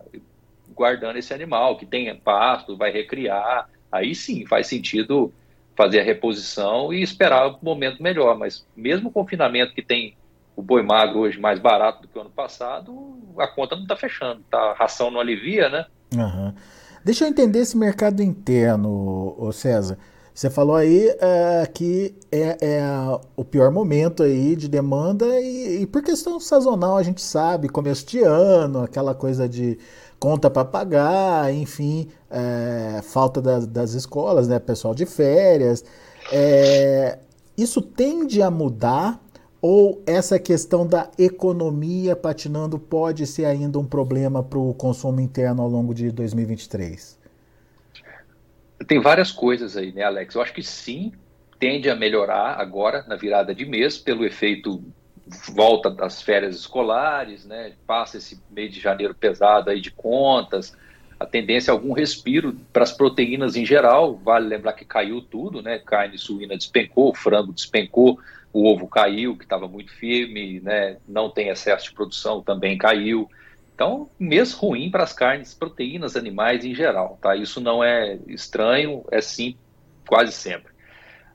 guardando 0.78 1.16
esse 1.16 1.34
animal, 1.34 1.76
que 1.76 1.84
tem 1.84 2.14
pasto, 2.16 2.76
vai 2.76 2.90
recriar, 2.90 3.68
aí 3.90 4.14
sim 4.14 4.46
faz 4.46 4.68
sentido 4.68 5.32
fazer 5.76 6.00
a 6.00 6.04
reposição 6.04 6.92
e 6.92 7.02
esperar 7.02 7.48
o 7.48 7.58
momento 7.60 8.02
melhor. 8.02 8.38
Mas 8.38 8.64
mesmo 8.76 9.08
o 9.08 9.12
confinamento 9.12 9.74
que 9.74 9.82
tem 9.82 10.16
o 10.56 10.62
boi 10.62 10.82
magro 10.82 11.20
hoje 11.20 11.38
mais 11.38 11.58
barato 11.58 12.02
do 12.02 12.08
que 12.08 12.16
o 12.16 12.20
ano 12.20 12.30
passado, 12.30 13.18
a 13.38 13.46
conta 13.46 13.74
não 13.74 13.82
está 13.82 13.96
fechando, 13.96 14.42
tá? 14.50 14.58
a 14.58 14.74
ração 14.74 15.10
não 15.10 15.20
alivia, 15.20 15.68
né? 15.68 15.86
Uhum. 16.14 16.54
Deixa 17.04 17.24
eu 17.24 17.28
entender 17.28 17.60
esse 17.60 17.76
mercado 17.76 18.22
interno, 18.22 19.50
César. 19.52 19.98
Você 20.38 20.48
falou 20.48 20.76
aí 20.76 21.08
uh, 21.08 21.72
que 21.72 22.14
é, 22.30 22.56
é, 22.60 22.82
o 23.36 23.44
pior 23.44 23.72
momento 23.72 24.22
aí 24.22 24.54
de 24.54 24.68
demanda 24.68 25.26
e, 25.40 25.82
e, 25.82 25.86
por 25.86 26.00
questão 26.00 26.38
sazonal 26.38 26.96
a 26.96 27.02
gente 27.02 27.20
sabe, 27.20 27.68
começo 27.68 28.06
de 28.06 28.20
ano, 28.20 28.84
aquela 28.84 29.16
coisa 29.16 29.48
de 29.48 29.76
conta 30.18 30.50
para 30.50 30.64
pagar, 30.64 31.52
enfim, 31.52 32.08
é, 32.30 33.00
falta 33.02 33.40
das, 33.40 33.66
das, 33.66 33.94
escolas, 33.94 34.48
né, 34.48 34.58
pessoal 34.58 34.94
de 34.94 35.06
férias. 35.06 35.84
É, 36.32 37.18
isso 37.56 37.80
tende 37.80 38.42
a 38.42 38.50
mudar 38.50 39.20
ou 39.60 40.02
essa 40.06 40.38
questão 40.38 40.86
da 40.86 41.10
economia 41.18 42.14
patinando 42.14 42.78
pode 42.78 43.26
ser 43.26 43.44
ainda 43.44 43.78
um 43.78 43.84
problema 43.84 44.42
para 44.42 44.58
o 44.58 44.72
consumo 44.72 45.20
interno 45.20 45.62
ao 45.62 45.68
longo 45.68 45.92
de 45.92 46.10
2023? 46.12 47.18
Tem 48.86 49.00
várias 49.00 49.32
coisas 49.32 49.76
aí, 49.76 49.92
né, 49.92 50.02
Alex? 50.02 50.34
Eu 50.34 50.42
acho 50.42 50.52
que 50.52 50.62
sim, 50.62 51.12
tende 51.58 51.90
a 51.90 51.96
melhorar 51.96 52.60
agora 52.60 53.04
na 53.08 53.16
virada 53.16 53.52
de 53.52 53.64
mês 53.64 53.98
pelo 53.98 54.24
efeito 54.24 54.82
volta 55.52 55.90
das 55.90 56.22
férias 56.22 56.56
escolares, 56.56 57.44
né? 57.44 57.72
Passa 57.86 58.18
esse 58.18 58.40
mês 58.50 58.72
de 58.72 58.80
janeiro 58.80 59.14
pesado 59.14 59.70
aí 59.70 59.80
de 59.80 59.90
contas, 59.90 60.74
a 61.18 61.26
tendência 61.26 61.70
é 61.70 61.72
algum 61.72 61.92
respiro 61.92 62.56
para 62.72 62.84
as 62.84 62.92
proteínas 62.92 63.56
em 63.56 63.66
geral. 63.66 64.14
Vale 64.16 64.46
lembrar 64.46 64.74
que 64.74 64.84
caiu 64.84 65.20
tudo, 65.20 65.60
né? 65.60 65.78
Carne 65.78 66.16
suína 66.16 66.56
despencou, 66.56 67.14
frango 67.14 67.52
despencou, 67.52 68.20
o 68.52 68.66
ovo 68.70 68.86
caiu, 68.86 69.36
que 69.36 69.42
estava 69.42 69.66
muito 69.66 69.92
firme, 69.92 70.60
né? 70.60 70.98
Não 71.08 71.28
tem 71.28 71.48
excesso 71.48 71.86
de 71.86 71.94
produção, 71.94 72.40
também 72.40 72.78
caiu. 72.78 73.28
Então, 73.74 74.08
mês 74.18 74.52
ruim 74.52 74.90
para 74.90 75.02
as 75.02 75.12
carnes, 75.12 75.54
proteínas 75.54 76.16
animais 76.16 76.64
em 76.64 76.74
geral, 76.74 77.18
tá? 77.20 77.34
Isso 77.34 77.60
não 77.60 77.82
é 77.82 78.18
estranho, 78.28 79.04
é 79.10 79.20
sim 79.20 79.56
quase 80.06 80.32
sempre. 80.32 80.72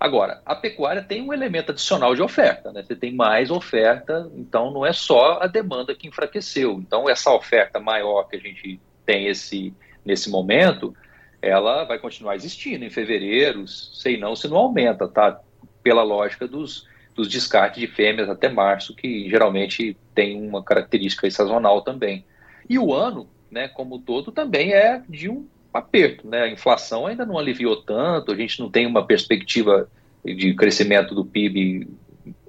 Agora, 0.04 0.42
a 0.46 0.54
pecuária 0.54 1.02
tem 1.02 1.22
um 1.22 1.32
elemento 1.32 1.72
adicional 1.72 2.14
de 2.14 2.22
oferta, 2.22 2.74
né? 2.74 2.84
Você 2.84 2.94
tem 2.94 3.14
mais 3.14 3.50
oferta, 3.50 4.30
então 4.36 4.70
não 4.70 4.86
é 4.86 4.92
só 4.92 5.40
a 5.42 5.48
demanda 5.48 5.96
que 5.96 6.10
enfraqueceu. 6.10 6.74
Então, 6.74 7.10
essa 7.10 7.32
oferta 7.32 7.80
maior 7.80 8.26
que 8.26 8.36
a 8.36 8.40
gente 8.40 8.82
tem 9.06 9.28
esse, 9.28 9.74
nesse 10.04 10.30
momento, 10.30 10.94
ela 11.42 11.86
vai 11.86 11.98
continuar 12.00 12.36
existindo 12.36 12.84
em 12.84 12.90
fevereiro, 12.90 13.66
sei 13.66 14.18
não 14.18 14.36
se 14.36 14.46
não 14.50 14.58
aumenta, 14.58 15.08
tá? 15.08 15.40
Pela 15.82 16.04
lógica 16.04 16.50
dos, 16.50 16.86
dos 17.16 17.30
descartes 17.30 17.80
de 17.80 17.88
fêmeas 17.88 18.30
até 18.30 18.50
março, 18.50 18.94
que 18.94 19.30
geralmente 19.30 19.96
tem 20.14 20.36
uma 20.36 20.62
característica 20.62 21.32
sazonal 21.32 21.82
também. 21.82 22.26
E 22.70 22.78
o 22.78 22.94
ano, 22.94 23.30
né, 23.50 23.70
como 23.70 24.00
todo, 24.00 24.34
também 24.34 24.74
é 24.74 25.02
de 25.08 25.30
um 25.30 25.48
aperto, 25.74 26.28
né? 26.28 26.44
A 26.44 26.50
inflação 26.50 27.08
ainda 27.08 27.26
não 27.26 27.38
aliviou 27.38 27.82
tanto, 27.82 28.32
a 28.32 28.36
gente 28.36 28.60
não 28.60 28.70
tem 28.70 28.86
uma 28.86 29.06
perspectiva 29.06 29.90
de 30.24 30.54
crescimento 30.54 31.16
do 31.16 31.26
PIB 31.26 31.88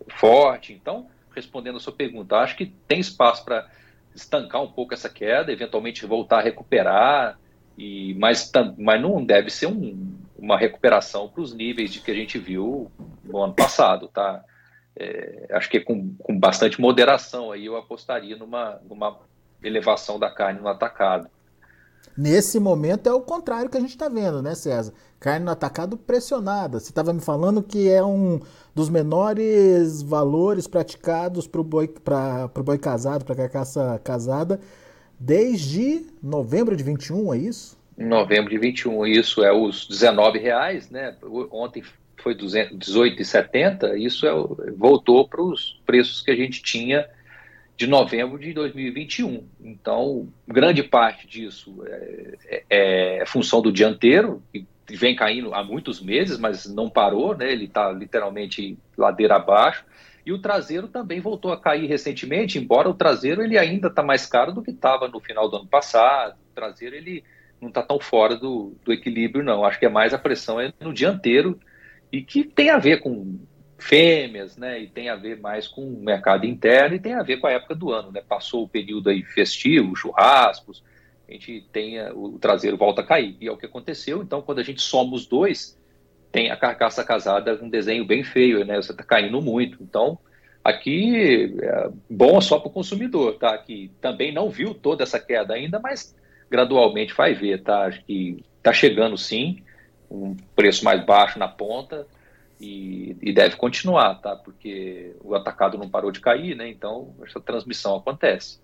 forte. 0.09 0.73
Então, 0.73 1.09
respondendo 1.35 1.77
a 1.77 1.81
sua 1.81 1.93
pergunta, 1.93 2.37
acho 2.37 2.57
que 2.57 2.67
tem 2.87 3.01
espaço 3.01 3.45
para 3.45 3.69
estancar 4.15 4.63
um 4.63 4.71
pouco 4.71 4.95
essa 4.95 5.09
queda, 5.09 5.53
eventualmente 5.53 6.07
voltar 6.07 6.39
a 6.39 6.43
recuperar, 6.43 7.39
e 7.77 8.15
mas, 8.15 8.51
mas 8.79 9.01
não 9.01 9.25
deve 9.25 9.51
ser 9.51 9.67
um, 9.67 10.15
uma 10.39 10.57
recuperação 10.57 11.29
para 11.29 11.43
os 11.43 11.53
níveis 11.53 11.93
de 11.93 12.01
que 12.01 12.11
a 12.11 12.15
gente 12.15 12.39
viu 12.39 12.91
no 13.25 13.43
ano 13.43 13.55
passado, 13.55 14.07
tá? 14.09 14.45
É, 14.97 15.49
acho 15.51 15.69
que 15.69 15.81
com, 15.81 16.15
com 16.17 16.39
bastante 16.39 16.81
moderação 16.81 17.51
aí 17.51 17.67
eu 17.67 17.77
apostaria 17.77 18.37
numa, 18.37 18.81
numa 18.89 19.19
elevação 19.61 20.21
da 20.21 20.31
carne 20.31 20.61
no 20.61 20.69
atacado. 20.69 21.29
Nesse 22.17 22.61
momento 22.61 23.09
é 23.09 23.13
o 23.13 23.21
contrário 23.21 23.69
que 23.69 23.77
a 23.77 23.81
gente 23.81 23.91
está 23.91 24.09
vendo, 24.09 24.41
né, 24.41 24.55
César? 24.55 24.93
Carne 25.19 25.45
no 25.45 25.51
atacado 25.51 25.97
pressionada. 25.97 26.79
Você 26.79 26.91
estava 26.91 27.13
me 27.13 27.21
falando 27.21 27.63
que 27.63 27.89
é 27.89 28.05
um 28.05 28.41
dos 28.75 28.89
menores 28.89 30.01
valores 30.01 30.69
praticados 30.69 31.49
para 31.49 31.61
o 31.61 31.65
boi, 31.65 31.93
boi 32.65 32.79
casado, 32.79 33.25
para 33.25 33.35
a 33.35 33.39
carcaça 33.39 34.01
casada, 34.05 34.61
desde 35.19 36.07
novembro 36.23 36.77
de 36.77 36.85
21, 36.85 37.35
é 37.35 37.39
isso? 37.39 37.77
Novembro 37.97 38.51
de 38.51 38.59
21, 38.59 39.07
isso 39.07 39.43
é 39.43 39.53
os 39.53 39.87
19 39.87 40.39
reais, 40.39 40.91
né? 40.91 41.17
Ontem 41.51 41.83
foi 42.23 42.35
18,70, 42.35 43.99
isso 43.99 44.27
é, 44.27 44.33
voltou 44.77 45.29
para 45.29 45.43
os 45.43 45.81
preços 45.85 46.23
que 46.23 46.31
a 46.31 46.37
gente 46.37 46.63
tinha 46.63 47.07
de 47.77 47.87
novembro 47.87 48.39
de 48.39 48.53
2021. 48.53 49.47
Então, 49.61 50.29
grande 50.47 50.83
parte 50.83 51.27
disso 51.27 51.83
é, 51.87 52.35
é, 52.47 53.19
é 53.21 53.27
função 53.27 53.61
do 53.61 53.73
dianteiro, 53.73 54.43
que 54.53 54.67
vem 54.97 55.17
caindo 55.17 55.55
há 55.55 55.65
muitos 55.65 56.01
meses, 56.01 56.39
mas 56.39 56.67
não 56.67 56.89
parou, 56.89 57.37
né? 57.37 57.51
ele 57.51 57.65
está 57.65 57.91
literalmente 57.91 58.79
ladeira 58.97 59.37
abaixo. 59.37 59.85
E 60.25 60.33
o 60.33 60.39
traseiro 60.39 60.89
também 60.89 61.21
voltou 61.21 61.53
a 61.53 61.61
cair 61.61 61.87
recentemente, 61.87 62.59
embora 62.59 62.89
o 62.89 62.95
traseiro 62.95 63.43
ele 63.43 63.59
ainda 63.59 63.89
está 63.89 64.03
mais 64.03 64.25
caro 64.25 64.53
do 64.53 64.63
que 64.63 64.71
estava 64.71 65.09
no 65.09 65.21
final 65.21 65.49
do 65.51 65.57
ano 65.57 65.67
passado. 65.67 66.37
O 66.51 66.55
traseiro 66.55 66.97
ele 66.97 67.23
não 67.61 67.69
está 67.69 67.83
tão 67.83 67.99
fora 67.99 68.37
do, 68.37 68.75
do 68.85 68.93
equilíbrio, 68.93 69.45
não. 69.45 69.65
Acho 69.65 69.79
que 69.79 69.87
é 69.87 69.91
mais 69.91 70.15
a 70.15 70.19
pressão 70.19 70.59
é 70.61 70.73
no 70.81 70.95
dianteiro 70.95 71.59
e 72.11 72.23
que 72.23 72.45
tem 72.45 72.71
a 72.71 72.79
ver 72.79 73.01
com 73.01 73.39
fêmeas, 73.79 74.57
né? 74.57 74.81
E 74.81 74.87
tem 74.87 75.09
a 75.09 75.17
ver 75.17 75.41
mais 75.41 75.67
com 75.67 75.83
o 75.83 76.03
mercado 76.03 76.47
interno 76.47 76.97
e 76.97 77.01
tem 77.01 77.15
a 77.15 77.23
ver 77.23 77.39
com 77.39 77.47
a 77.47 77.53
época 77.53 77.75
do 77.75 77.91
ano, 77.91 78.13
né? 78.13 78.23
Passou 78.27 78.65
o 78.65 78.69
período 78.69 79.11
aí 79.11 79.23
festivo, 79.23 79.97
churrascos, 79.97 80.83
a 81.29 81.33
gente 81.33 81.67
tem 81.73 81.99
a, 81.99 82.13
o 82.13 82.39
traseiro 82.39 82.77
volta 82.77 83.01
a 83.01 83.07
cair. 83.07 83.37
E 83.41 83.47
é 83.47 83.53
o 83.53 83.57
que 83.57 83.67
aconteceu. 83.67 84.23
Então, 84.23 84.43
quando 84.43 84.59
a 84.59 84.63
gente 84.63 84.81
soma 84.81 85.15
os 85.15 85.27
dois, 85.27 85.79
tem 86.31 86.51
a 86.51 86.57
carcaça 86.57 87.05
casada 87.05 87.59
um 87.63 87.69
desenho 87.69 88.05
bem 88.05 88.23
feio, 88.23 88.65
né? 88.65 88.77
Você 88.77 88.93
está 88.93 89.03
caindo 89.03 89.41
muito. 89.41 89.83
Então, 89.83 90.19
aqui 90.63 91.55
é 91.61 91.91
bom 92.09 92.41
só 92.41 92.59
para 92.59 92.69
o 92.69 92.73
consumidor, 92.73 93.39
tá? 93.39 93.57
Que 93.59 93.91
também 94.01 94.33
não 94.33 94.51
viu 94.51 94.75
toda 94.75 95.03
essa 95.03 95.19
queda 95.19 95.55
ainda, 95.55 95.79
mas 95.81 96.15
gradualmente 96.51 97.15
vai 97.15 97.35
ver, 97.35 97.63
tá? 97.63 97.85
Acho 97.87 98.05
que 98.05 98.45
está 98.59 98.73
chegando 98.73 99.17
sim, 99.17 99.63
um 100.11 100.37
preço 100.55 100.85
mais 100.85 101.05
baixo 101.05 101.39
na 101.39 101.49
ponta 101.49 102.07
e, 102.61 103.17
e, 103.21 103.33
deve 103.33 103.57
continuar, 103.57 104.15
tá? 104.17 104.37
Porque 104.37 105.15
o 105.23 105.35
atacado 105.35 105.77
não 105.77 105.89
parou 105.89 106.11
de 106.11 106.21
cair, 106.21 106.55
né? 106.57 106.69
Então 106.69 107.15
essa 107.23 107.41
transmissão 107.41 107.97
acontece. 107.97 108.59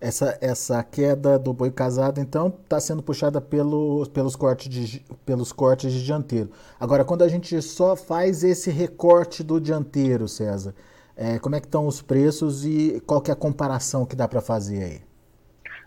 Essa, 0.00 0.38
essa 0.40 0.82
queda 0.84 1.38
do 1.38 1.52
boi 1.52 1.72
casado, 1.72 2.20
então, 2.20 2.46
está 2.62 2.78
sendo 2.78 3.02
puxada 3.02 3.40
pelo, 3.40 4.06
pelos, 4.14 4.36
cortes 4.36 4.68
de, 4.68 5.04
pelos 5.26 5.52
cortes 5.52 5.92
de 5.92 6.04
dianteiro. 6.04 6.52
Agora, 6.78 7.04
quando 7.04 7.22
a 7.22 7.28
gente 7.28 7.60
só 7.60 7.96
faz 7.96 8.44
esse 8.44 8.70
recorte 8.70 9.42
do 9.42 9.60
dianteiro, 9.60 10.28
César, 10.28 10.72
é, 11.16 11.40
como 11.40 11.56
é 11.56 11.60
que 11.60 11.66
estão 11.66 11.84
os 11.84 12.00
preços 12.00 12.64
e 12.64 13.02
qual 13.04 13.20
que 13.20 13.28
é 13.28 13.34
a 13.34 13.36
comparação 13.36 14.06
que 14.06 14.14
dá 14.14 14.28
para 14.28 14.40
fazer 14.40 14.84
aí? 14.84 15.00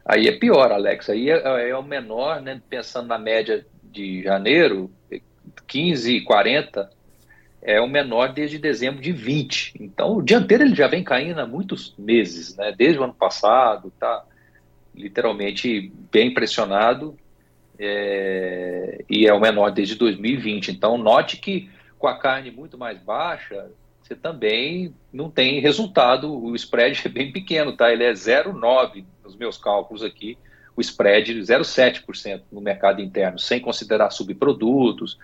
Aí 0.04 0.28
é 0.28 0.38
pior, 0.38 0.74
Alex. 0.74 1.10
Aí 1.10 1.30
é, 1.30 1.70
é 1.70 1.78
o 1.78 1.84
menor, 1.84 2.42
né? 2.42 2.62
Pensando 2.70 3.08
na 3.08 3.18
média 3.18 3.66
de 3.82 4.24
janeiro, 4.24 4.92
15,40 5.70 6.90
é 7.62 7.80
o 7.80 7.88
menor 7.88 8.34
desde 8.34 8.58
dezembro 8.58 9.02
de 9.02 9.12
20. 9.12 9.74
Então, 9.80 10.18
o 10.18 10.22
dianteiro 10.22 10.64
ele 10.64 10.76
já 10.76 10.88
vem 10.88 11.04
caindo 11.04 11.40
há 11.40 11.46
muitos 11.46 11.94
meses, 11.98 12.56
né? 12.56 12.74
Desde 12.76 13.00
o 13.00 13.04
ano 13.04 13.14
passado, 13.14 13.94
tá 14.00 14.26
literalmente 14.96 15.92
bem 16.12 16.34
pressionado 16.34 17.16
é, 17.78 19.04
e 19.10 19.28
é 19.28 19.34
o 19.34 19.40
menor 19.40 19.72
desde 19.72 19.96
2020. 19.96 20.70
Então, 20.70 20.98
note 20.98 21.38
que 21.38 21.70
com 22.00 22.08
a 22.08 22.18
carne 22.18 22.50
muito 22.50 22.78
mais 22.78 22.98
baixa, 22.98 23.70
você 24.02 24.16
também 24.16 24.94
não 25.14 25.30
tem 25.30 25.60
resultado, 25.60 26.34
o 26.34 26.56
spread 26.56 27.00
é 27.06 27.10
bem 27.10 27.32
pequeno, 27.32 27.74
tá? 27.74 27.92
Ele 27.92 28.04
é 28.04 28.12
0,9 28.12 29.06
nos 29.24 29.36
meus 29.36 29.58
cálculos 29.58 30.04
aqui, 30.04 30.38
o 30.76 30.82
spread 30.82 31.32
0,7% 31.34 32.42
no 32.52 32.60
mercado 32.60 33.02
interno, 33.02 33.38
sem 33.38 33.60
considerar 33.60 34.10
subprodutos. 34.10 35.20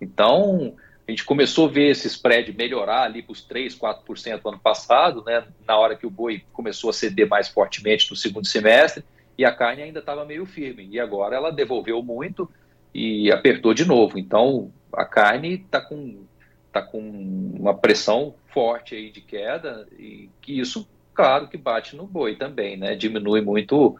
Então, 0.00 0.74
a 1.06 1.10
gente 1.10 1.24
começou 1.24 1.68
a 1.68 1.70
ver 1.70 1.90
esse 1.90 2.06
spread 2.06 2.56
melhorar 2.56 3.02
ali 3.02 3.22
para 3.22 3.32
os 3.32 3.46
3%, 3.46 3.78
4% 3.78 4.40
ano 4.44 4.58
passado, 4.58 5.22
né, 5.24 5.44
na 5.66 5.76
hora 5.76 5.96
que 5.96 6.06
o 6.06 6.10
boi 6.10 6.44
começou 6.52 6.90
a 6.90 6.92
ceder 6.92 7.28
mais 7.28 7.48
fortemente 7.48 8.10
no 8.10 8.16
segundo 8.16 8.46
semestre, 8.46 9.04
e 9.36 9.44
a 9.44 9.52
carne 9.52 9.82
ainda 9.82 9.98
estava 9.98 10.24
meio 10.24 10.46
firme. 10.46 10.88
E 10.90 11.00
agora 11.00 11.34
ela 11.34 11.50
devolveu 11.50 12.02
muito 12.02 12.48
e 12.94 13.32
apertou 13.32 13.74
de 13.74 13.84
novo. 13.84 14.18
Então, 14.18 14.70
a 14.92 15.04
carne 15.04 15.54
está 15.54 15.80
com, 15.80 16.24
tá 16.70 16.82
com 16.82 17.00
uma 17.00 17.74
pressão 17.74 18.34
forte 18.48 18.94
aí 18.94 19.10
de 19.10 19.20
queda, 19.20 19.88
e 19.98 20.28
que 20.40 20.60
isso, 20.60 20.88
claro, 21.14 21.48
que 21.48 21.56
bate 21.56 21.96
no 21.96 22.06
boi 22.06 22.36
também, 22.36 22.76
né? 22.76 22.94
Diminui 22.94 23.40
muito 23.40 23.96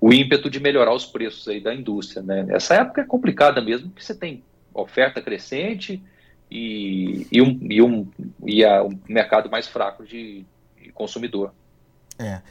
o 0.00 0.12
ímpeto 0.12 0.50
de 0.50 0.58
melhorar 0.58 0.92
os 0.92 1.06
preços 1.06 1.46
aí 1.46 1.60
da 1.60 1.72
indústria, 1.72 2.22
né? 2.22 2.46
Essa 2.48 2.74
época 2.74 3.02
é 3.02 3.04
complicada 3.04 3.60
mesmo, 3.60 3.90
porque 3.90 4.02
você 4.02 4.14
tem 4.14 4.42
oferta 4.74 5.20
crescente, 5.20 6.02
e, 6.52 7.26
e, 7.32 7.40
um, 7.40 7.58
e, 7.62 7.80
um, 7.80 8.06
e 8.44 8.62
a, 8.62 8.82
um 8.82 8.98
mercado 9.08 9.50
mais 9.50 9.66
fraco 9.66 10.04
de, 10.04 10.44
de 10.78 10.92
consumidor. 10.92 11.54
É. 12.18 12.42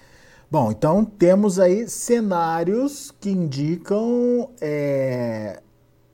Bom, 0.50 0.72
então 0.72 1.06
temos 1.06 1.60
aí 1.60 1.88
cenários 1.88 3.12
que 3.12 3.30
indicam 3.30 4.52
é, 4.60 5.62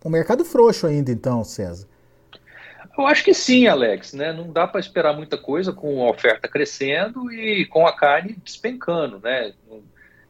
um 0.04 0.10
mercado 0.10 0.44
frouxo 0.44 0.86
ainda, 0.86 1.12
então, 1.12 1.44
César. 1.46 1.88
Eu 2.98 3.08
acho 3.08 3.24
que 3.24 3.34
sim, 3.34 3.68
Alex. 3.68 4.12
Né? 4.14 4.34
Não 4.34 4.52
dá 4.52 4.68
para 4.68 4.82
esperar 4.82 5.16
muita 5.16 5.38
coisa 5.38 5.72
com 5.72 6.06
a 6.06 6.10
oferta 6.10 6.48
crescendo 6.48 7.32
e 7.32 7.66
com 7.68 7.88
a 7.88 7.96
carne 7.96 8.36
despencando. 8.44 9.20
Né? 9.24 9.54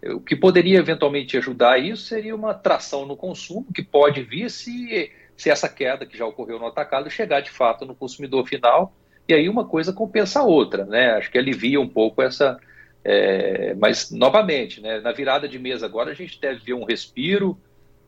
O 0.04 0.20
que 0.20 0.36
poderia 0.36 0.78
eventualmente 0.78 1.36
ajudar 1.38 1.80
isso 1.80 2.04
seria 2.04 2.36
uma 2.36 2.54
tração 2.54 3.06
no 3.06 3.18
consumo, 3.18 3.66
que 3.74 3.82
pode 3.82 4.22
vir 4.22 4.52
se 4.52 5.12
se 5.38 5.52
essa 5.52 5.70
queda 5.70 6.06
que 6.06 6.18
já 6.18 6.26
ocorreu 6.26 6.60
no 6.60 6.66
atacado 6.66 7.10
chegar 7.10 7.42
de 7.42 7.52
fato 7.52 7.86
no 7.86 7.96
consumidor 7.96 8.48
final, 8.48 8.94
e 9.28 9.34
aí 9.34 9.48
uma 9.48 9.66
coisa 9.66 9.94
compensa 9.94 10.40
a 10.40 10.44
outra, 10.44 10.86
né? 10.86 11.12
Acho 11.12 11.30
que 11.30 11.38
alivia 11.38 11.80
um 11.80 11.88
pouco 11.88 12.22
essa. 12.22 12.60
É, 13.04 13.74
mas, 13.76 14.12
novamente, 14.12 14.82
né, 14.82 15.00
na 15.00 15.12
virada 15.12 15.48
de 15.48 15.60
mesa 15.60 15.86
agora 15.86 16.12
a 16.12 16.14
gente 16.14 16.42
deve 16.42 16.60
ver 16.60 16.74
um 16.74 16.84
respiro, 16.84 17.58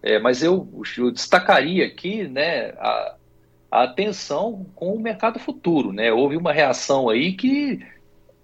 é, 0.02 0.18
mas 0.20 0.42
eu, 0.44 0.68
eu, 0.98 1.12
destacaria 1.12 1.86
aqui 1.86 2.28
né, 2.28 2.72
a, 2.78 3.16
a 3.72 3.84
atenção 3.84 4.66
com 4.76 4.94
o 4.94 5.00
mercado 5.00 5.40
futuro. 5.40 5.94
Né? 5.94 6.12
Houve 6.12 6.36
uma 6.36 6.52
reação 6.52 7.10
aí 7.10 7.34
que 7.34 7.80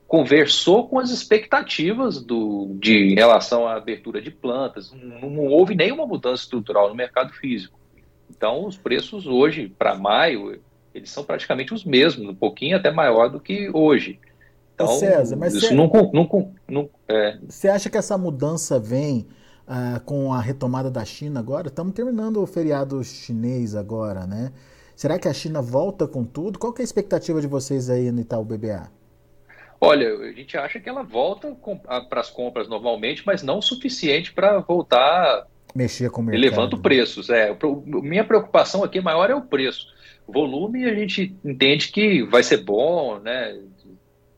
conversou 0.08 0.88
com 0.88 1.00
as 1.00 1.10
expectativas 1.10 2.22
do, 2.24 2.78
de 2.80 3.12
em 3.12 3.16
relação 3.16 3.68
à 3.68 3.76
abertura 3.76 4.22
de 4.22 4.32
plantas. 4.32 4.94
Não, 4.94 5.30
não 5.30 5.48
houve 5.48 5.76
nenhuma 5.76 6.06
mudança 6.06 6.44
estrutural 6.44 6.90
no 6.90 6.96
mercado 6.96 7.34
físico. 7.34 7.80
Então, 8.30 8.66
os 8.66 8.78
preços 8.78 9.28
hoje, 9.28 9.70
para 9.70 9.96
maio, 9.96 10.60
eles 10.94 11.10
são 11.10 11.24
praticamente 11.24 11.74
os 11.74 11.84
mesmos, 11.84 12.28
um 12.28 12.36
pouquinho 12.36 12.78
até 12.78 12.92
maior 12.92 13.30
do 13.30 13.40
que 13.40 13.70
hoje. 13.74 14.20
Então, 14.74 14.88
César, 14.88 15.36
mas 15.38 15.54
isso 15.54 15.68
cê, 15.68 15.74
não, 15.74 15.90
não, 16.14 16.54
não 16.68 16.90
é... 17.08 17.38
Você 17.48 17.70
acha 17.70 17.90
que 17.90 17.98
essa 17.98 18.18
mudança 18.18 18.78
vem 18.78 19.26
uh, 19.68 20.00
com 20.02 20.34
a 20.34 20.42
retomada 20.42 20.92
da 20.92 21.06
China 21.06 21.40
agora? 21.40 21.68
Estamos 21.68 21.94
terminando 21.94 22.42
o 22.42 22.46
feriado 22.46 23.02
chinês 23.04 23.76
agora, 23.76 24.28
né? 24.28 24.52
Será 24.96 25.18
que 25.18 25.28
a 25.28 25.34
China 25.34 25.62
volta 25.62 26.08
com 26.08 26.24
tudo? 26.24 26.60
Qual 26.60 26.74
é 26.78 26.82
a 26.82 26.84
expectativa 26.84 27.40
de 27.40 27.48
vocês 27.48 27.90
aí 27.90 28.12
no 28.12 28.22
Itaú 28.22 28.44
BBA? 28.44 28.90
Olha, 29.80 30.18
a 30.20 30.32
gente 30.32 30.58
acha 30.58 30.80
que 30.80 30.88
ela 30.88 31.04
volta 31.04 31.56
para 32.10 32.22
as 32.22 32.30
compras 32.30 32.68
normalmente, 32.68 33.24
mas 33.26 33.44
não 33.44 33.60
o 33.60 33.62
suficiente 33.62 34.34
para 34.34 34.60
voltar 34.60 35.48
mexer 35.76 36.10
com 36.10 36.22
o 36.22 36.24
mercado. 36.24 36.44
Elevando 36.44 36.78
preços. 36.78 37.30
É, 37.30 37.56
minha 37.86 38.24
preocupação 38.24 38.84
aqui 38.84 39.02
maior 39.02 39.30
é 39.30 39.36
o 39.36 39.42
preço. 39.42 39.94
Volume 40.28 40.86
a 40.86 40.96
gente 40.96 41.36
entende 41.44 41.90
que 41.90 42.24
vai 42.24 42.42
ser 42.42 42.58
bom, 42.58 43.20
né? 43.20 43.60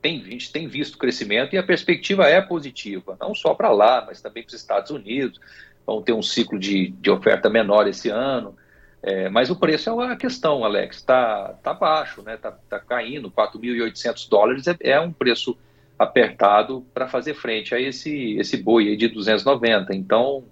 Tem, 0.02 0.21
a 0.21 0.30
gente 0.30 0.52
tem 0.52 0.67
visto 0.67 0.97
crescimento 0.97 1.54
e 1.54 1.58
a 1.58 1.63
perspectiva 1.63 2.28
é 2.28 2.41
positiva, 2.41 3.17
não 3.19 3.34
só 3.34 3.54
para 3.54 3.71
lá, 3.71 4.04
mas 4.06 4.21
também 4.21 4.43
para 4.43 4.50
os 4.50 4.60
Estados 4.60 4.91
Unidos. 4.91 5.39
Vão 5.86 6.02
ter 6.02 6.12
um 6.12 6.21
ciclo 6.21 6.60
de, 6.60 6.89
de 6.89 7.10
oferta 7.10 7.50
menor 7.50 7.88
esse 7.88 8.10
ano. 8.10 8.56
É, 9.02 9.30
mas 9.30 9.50
o 9.50 9.56
preço 9.56 9.89
é 10.02 10.12
a 10.12 10.15
questão, 10.15 10.65
Alex. 10.65 10.97
Está 10.97 11.54
tá 11.63 11.73
baixo, 11.73 12.21
né? 12.21 12.36
Está 12.36 12.52
tá 12.52 12.80
caindo. 12.80 13.32
4.800 13.32 14.28
dólares 14.28 14.67
é, 14.67 14.76
é 14.82 15.00
um 15.00 15.13
preço 15.13 15.58
apertado 15.97 16.86
para 16.93 17.08
fazer 17.08 17.34
frente 17.34 17.73
a 17.73 17.80
esse, 17.80 18.36
esse 18.38 18.58
boi 18.58 18.95
de 18.97 19.08
290. 19.08 19.95
Então, 19.95 20.43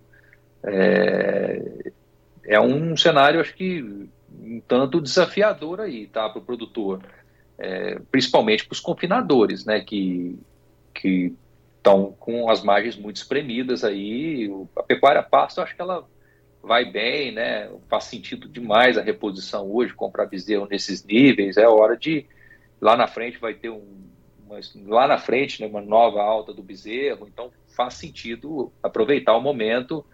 é, 0.66 1.92
é 2.46 2.60
um 2.60 2.96
cenário, 2.96 3.40
acho 3.40 3.54
que, 3.56 3.82
um 4.42 4.62
tanto 4.68 5.02
desafiador 5.02 5.82
aí, 5.82 6.08
tá, 6.08 6.30
para 6.30 6.40
o 6.40 6.46
produtor, 6.46 7.02
é, 7.58 8.00
principalmente 8.12 8.66
para 8.66 8.74
os 8.74 8.80
confinadores, 8.80 9.66
né, 9.66 9.80
que 9.82 10.38
que 10.94 11.36
estão 11.78 12.16
com 12.18 12.50
as 12.50 12.64
margens 12.64 12.96
muito 12.96 13.18
espremidas 13.18 13.84
aí. 13.84 14.50
A 14.76 14.82
pecuária 14.82 15.22
pasto, 15.22 15.62
acho 15.62 15.76
que 15.76 15.82
ela 15.82 16.08
vai 16.64 16.86
bem, 16.86 17.32
né? 17.32 17.70
Faz 17.88 18.06
sentido 18.06 18.48
demais 18.48 18.98
a 18.98 19.02
reposição 19.02 19.70
hoje, 19.70 19.94
comprar 19.94 20.26
bezerro 20.26 20.68
nesses 20.68 21.04
níveis. 21.04 21.58
É 21.58 21.68
hora 21.68 21.96
de 21.96 22.26
lá 22.82 22.98
na 22.98 23.08
frente 23.08 23.38
vai 23.38 23.54
ter 23.54 23.70
um 23.70 24.06
uma, 24.46 24.60
lá 24.88 25.08
na 25.08 25.18
frente 25.18 25.62
né, 25.62 25.68
uma 25.68 25.82
nova 25.82 26.22
alta 26.22 26.54
do 26.54 26.64
bezerro. 26.64 27.28
Então 27.28 27.52
faz 27.76 27.96
sentido 27.96 28.72
aproveitar 28.82 29.36
o 29.36 29.42
momento 29.42 30.06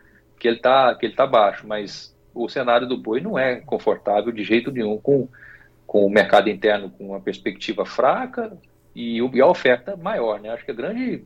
que 0.41 0.47
ele 0.47 0.58
está 0.58 0.95
que 0.95 1.06
ele 1.06 1.13
tá 1.13 1.27
baixo, 1.27 1.67
mas 1.67 2.17
o 2.34 2.49
cenário 2.49 2.88
do 2.88 2.97
boi 2.97 3.21
não 3.21 3.38
é 3.38 3.58
confortável 3.58 4.32
de 4.32 4.43
jeito 4.43 4.71
nenhum 4.71 4.97
com, 4.97 5.30
com 5.86 6.04
o 6.04 6.10
mercado 6.10 6.49
interno 6.49 6.89
com 6.89 7.10
uma 7.10 7.21
perspectiva 7.21 7.86
fraca 7.86 8.58
e, 8.95 9.19
e 9.19 9.41
a 9.41 9.45
oferta 9.45 9.95
maior, 9.95 10.41
né? 10.41 10.49
Acho 10.49 10.65
que 10.65 10.71
a 10.71 10.73
grande 10.73 11.23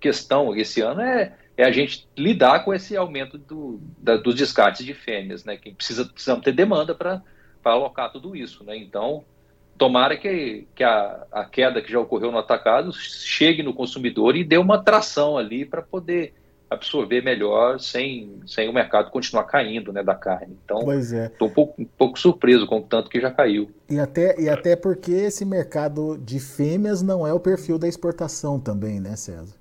questão 0.00 0.52
esse 0.56 0.80
ano 0.80 1.00
é, 1.00 1.32
é 1.56 1.64
a 1.64 1.70
gente 1.70 2.08
lidar 2.18 2.64
com 2.64 2.74
esse 2.74 2.96
aumento 2.96 3.38
do, 3.38 3.80
da, 3.98 4.16
dos 4.16 4.34
descartes 4.34 4.84
de 4.84 4.94
fêmeas, 4.94 5.44
né? 5.44 5.56
Que 5.56 5.70
precisa 5.70 6.04
precisamos 6.04 6.42
ter 6.42 6.50
demanda 6.50 6.92
para 6.92 7.22
alocar 7.62 8.10
tudo 8.10 8.34
isso, 8.34 8.64
né? 8.64 8.76
Então 8.76 9.24
tomara 9.78 10.16
que, 10.16 10.66
que 10.74 10.82
a, 10.82 11.24
a 11.30 11.44
queda 11.44 11.80
que 11.80 11.92
já 11.92 12.00
ocorreu 12.00 12.32
no 12.32 12.38
atacado 12.38 12.92
chegue 12.92 13.62
no 13.62 13.72
consumidor 13.72 14.34
e 14.34 14.42
dê 14.42 14.58
uma 14.58 14.82
tração 14.82 15.38
ali 15.38 15.64
para 15.64 15.82
poder 15.82 16.34
absorver 16.68 17.22
melhor 17.22 17.78
sem, 17.78 18.40
sem 18.46 18.68
o 18.68 18.72
mercado 18.72 19.10
continuar 19.10 19.44
caindo 19.44 19.92
né, 19.92 20.02
da 20.02 20.14
carne. 20.14 20.56
Então, 20.64 20.92
estou 20.92 21.18
é. 21.18 21.50
um, 21.50 21.54
pouco, 21.54 21.82
um 21.82 21.84
pouco 21.84 22.18
surpreso 22.18 22.66
com 22.66 22.78
o 22.78 22.82
tanto 22.82 23.08
que 23.08 23.20
já 23.20 23.30
caiu. 23.30 23.70
E 23.88 23.98
até, 23.98 24.40
e 24.40 24.48
até 24.48 24.74
porque 24.74 25.12
esse 25.12 25.44
mercado 25.44 26.18
de 26.18 26.40
fêmeas 26.40 27.02
não 27.02 27.26
é 27.26 27.32
o 27.32 27.40
perfil 27.40 27.78
da 27.78 27.86
exportação 27.86 28.58
também, 28.58 29.00
né, 29.00 29.14
César? 29.14 29.54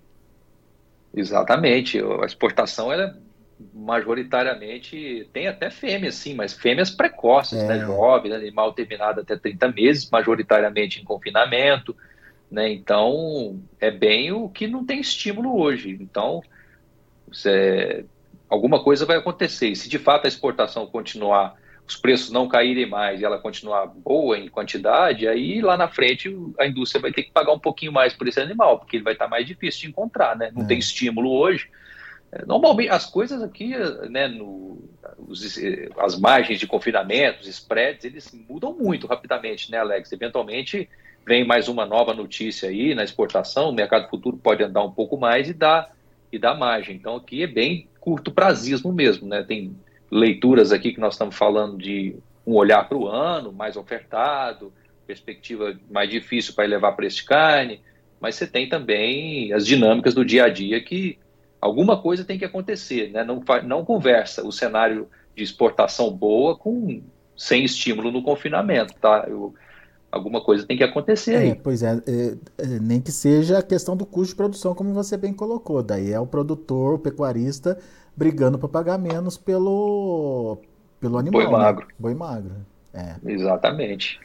Exatamente. 1.14 2.00
A 2.22 2.26
exportação 2.26 2.92
ela 2.92 3.04
é 3.04 3.26
majoritariamente 3.74 5.30
tem 5.32 5.48
até 5.48 5.70
fêmeas, 5.70 6.16
sim, 6.16 6.34
mas 6.34 6.54
fêmeas 6.54 6.90
precoces, 6.90 7.64
né, 7.64 7.76
é. 7.76 7.80
né, 7.80 7.86
jovens, 7.86 8.34
animal 8.34 8.74
terminado 8.74 9.22
até 9.22 9.38
30 9.38 9.72
meses, 9.72 10.10
majoritariamente 10.10 11.02
em 11.02 11.06
confinamento, 11.06 11.96
né? 12.52 12.70
Então, 12.70 13.60
é 13.80 13.90
bem 13.90 14.32
o 14.32 14.50
que 14.50 14.68
não 14.68 14.86
tem 14.86 15.00
estímulo 15.00 15.58
hoje. 15.58 15.98
Então, 16.02 16.44
você, 17.28 18.06
alguma 18.50 18.84
coisa 18.84 19.06
vai 19.06 19.18
acontecer. 19.18 19.70
E 19.70 19.76
se 19.76 19.90
de 19.90 20.00
fato 20.00 20.26
a 20.26 20.28
exportação 20.28 20.88
continuar, 20.88 21.56
os 21.88 21.96
preços 21.96 22.32
não 22.32 22.48
caírem 22.48 22.88
mais 22.88 23.22
e 23.22 23.26
ela 23.26 23.38
continuar 23.38 23.86
boa 23.86 24.38
em 24.38 24.48
quantidade, 24.48 25.28
aí 25.28 25.62
lá 25.62 25.78
na 25.78 25.88
frente 25.88 26.36
a 26.60 26.66
indústria 26.66 27.02
vai 27.02 27.12
ter 27.12 27.24
que 27.24 27.32
pagar 27.32 27.54
um 27.54 27.60
pouquinho 27.60 27.92
mais 27.92 28.14
por 28.14 28.28
esse 28.28 28.40
animal, 28.40 28.80
porque 28.80 28.98
ele 28.98 29.04
vai 29.04 29.14
estar 29.14 29.28
mais 29.28 29.46
difícil 29.46 29.82
de 29.82 29.88
encontrar, 29.88 30.36
né? 30.36 30.52
Não 30.54 30.64
é. 30.64 30.68
tem 30.68 30.80
estímulo 30.80 31.32
hoje. 31.32 31.70
É, 32.32 32.44
normalmente 32.46 32.90
as 32.90 33.06
coisas 33.06 33.42
aqui, 33.42 33.76
né, 34.10 34.28
no, 34.28 34.84
os, 35.28 35.60
as 35.98 36.20
margens 36.20 36.60
de 36.60 36.66
confinamento, 36.66 37.42
os 37.42 37.48
spreads, 37.48 38.04
eles 38.04 38.32
mudam 38.50 38.74
muito 38.74 39.06
rapidamente, 39.06 39.72
né, 39.72 39.78
Alex? 39.78 40.12
Eventualmente 40.12 40.90
vem 41.26 41.46
mais 41.46 41.68
uma 41.68 41.86
nova 41.86 42.14
notícia 42.14 42.70
aí 42.70 42.94
na 42.94 43.04
exportação, 43.04 43.70
o 43.70 43.74
mercado 43.74 44.10
futuro 44.10 44.38
pode 44.38 44.64
andar 44.64 44.84
um 44.84 44.92
pouco 44.92 45.18
mais 45.18 45.50
e 45.50 45.54
dar 45.54 45.95
e 46.36 46.40
da 46.40 46.54
margem. 46.54 46.96
Então 46.96 47.16
aqui 47.16 47.44
é 47.44 47.48
bem 47.48 47.88
curto 48.00 48.32
prazismo 48.32 48.92
mesmo, 48.92 49.28
né? 49.28 49.44
Tem 49.44 49.76
leituras 50.12 50.72
aqui 50.72 50.94
que 50.94 51.00
nós 51.00 51.16
estamos 51.16 51.36
falando 51.36 51.78
de 51.78 52.16
um 52.46 52.54
olhar 52.54 52.88
para 52.88 52.98
o 52.98 53.08
ano, 53.08 53.52
mais 53.52 53.76
ofertado, 53.76 54.72
perspectiva 55.08 55.76
mais 55.90 56.10
difícil 56.10 56.54
para 56.54 56.66
elevar 56.66 56.96
preço 56.96 57.18
de 57.18 57.26
carne, 57.26 57.82
mas 58.20 58.36
você 58.36 58.48
tem 58.48 58.70
também 58.70 59.52
as 59.54 59.66
dinâmicas 59.66 60.14
do 60.14 60.24
dia 60.24 60.46
a 60.46 60.50
dia 60.50 60.82
que 60.82 61.18
alguma 61.60 62.00
coisa 62.02 62.24
tem 62.24 62.38
que 62.38 62.46
acontecer, 62.46 63.12
né? 63.12 63.24
não, 63.24 63.44
não 63.64 63.84
conversa 63.84 64.46
o 64.46 64.52
cenário 64.52 65.10
de 65.36 65.44
exportação 65.44 66.12
boa 66.12 66.56
com 66.56 67.02
sem 67.36 67.66
estímulo 67.66 68.12
no 68.12 68.24
confinamento, 68.24 68.94
tá? 68.96 69.26
Eu, 69.28 69.54
alguma 70.16 70.42
coisa 70.42 70.66
tem 70.66 70.78
que 70.78 70.84
acontecer 70.84 71.36
aí. 71.36 71.50
É, 71.50 71.56
pois 71.56 71.84
é, 71.84 72.02
é, 72.08 72.38
é, 72.58 72.80
nem 72.80 73.02
que 73.02 73.12
seja 73.12 73.60
a 73.60 73.64
questão 73.64 73.96
do 73.96 74.06
custo 74.06 74.30
de 74.30 74.36
produção, 74.36 74.74
como 74.74 74.94
você 74.94 75.18
bem 75.18 75.34
colocou. 75.34 75.84
Daí 75.84 76.12
é 76.12 76.20
o 76.20 76.26
produtor, 76.26 76.96
o 76.96 77.00
pecuarista, 77.00 77.78
brigando 78.16 78.58
para 78.58 78.70
pagar 78.70 78.98
menos 78.98 79.38
pelo, 79.38 80.58
pelo 81.00 81.18
animal. 81.18 81.42
Boi 81.42 81.52
magro. 81.52 81.86
Né? 81.86 81.94
Boi 82.00 82.14
magro. 82.16 82.52
É. 82.94 83.16
Exatamente. 83.26 84.20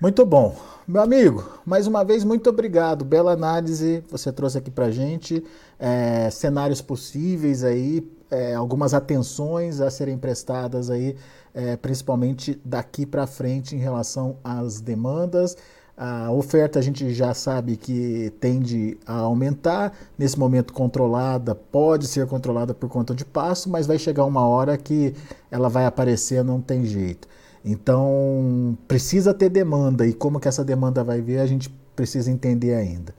Muito 0.00 0.26
bom. 0.26 0.56
Meu 0.86 1.02
amigo, 1.02 1.60
mais 1.64 1.86
uma 1.86 2.04
vez, 2.04 2.24
muito 2.24 2.50
obrigado. 2.50 3.04
Bela 3.04 3.32
análise 3.32 4.02
você 4.10 4.32
trouxe 4.32 4.58
aqui 4.58 4.70
para 4.70 4.90
gente. 4.90 5.44
É, 5.78 6.28
cenários 6.30 6.80
possíveis 6.80 7.62
aí, 7.62 8.00
é, 8.30 8.54
algumas 8.54 8.94
atenções 8.94 9.80
a 9.80 9.90
serem 9.90 10.18
prestadas 10.18 10.90
aí, 10.90 11.16
é, 11.54 11.76
principalmente 11.76 12.60
daqui 12.64 13.06
para 13.06 13.26
frente 13.26 13.74
em 13.74 13.78
relação 13.78 14.36
às 14.44 14.80
demandas. 14.80 15.56
A 16.00 16.30
oferta 16.30 16.78
a 16.78 16.82
gente 16.82 17.12
já 17.12 17.34
sabe 17.34 17.76
que 17.76 18.32
tende 18.38 18.96
a 19.04 19.16
aumentar, 19.16 19.92
nesse 20.16 20.38
momento 20.38 20.72
controlada, 20.72 21.56
pode 21.56 22.06
ser 22.06 22.24
controlada 22.28 22.72
por 22.72 22.88
conta 22.88 23.12
de 23.12 23.24
passo, 23.24 23.68
mas 23.68 23.84
vai 23.84 23.98
chegar 23.98 24.24
uma 24.24 24.46
hora 24.46 24.78
que 24.78 25.12
ela 25.50 25.68
vai 25.68 25.86
aparecer, 25.86 26.44
não 26.44 26.60
tem 26.60 26.84
jeito. 26.84 27.26
Então, 27.64 28.78
precisa 28.86 29.34
ter 29.34 29.48
demanda 29.48 30.06
e 30.06 30.12
como 30.12 30.38
que 30.38 30.46
essa 30.46 30.64
demanda 30.64 31.02
vai 31.02 31.20
vir, 31.20 31.40
a 31.40 31.46
gente 31.46 31.68
precisa 31.96 32.30
entender 32.30 32.74
ainda. 32.74 33.12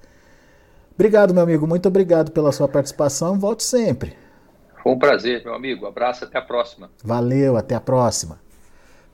Obrigado, 0.95 1.33
meu 1.33 1.43
amigo, 1.43 1.67
muito 1.67 1.87
obrigado 1.89 2.31
pela 2.31 2.53
sua 2.53 2.67
participação, 2.69 3.37
volte 3.37 3.63
sempre. 3.63 4.15
Foi 4.81 4.93
um 4.93 4.99
prazer, 4.99 5.43
meu 5.43 5.53
amigo. 5.53 5.85
Abraço, 5.85 6.23
até 6.23 6.37
a 6.37 6.41
próxima. 6.41 6.89
Valeu, 7.03 7.57
até 7.57 7.75
a 7.75 7.81
próxima. 7.81 8.39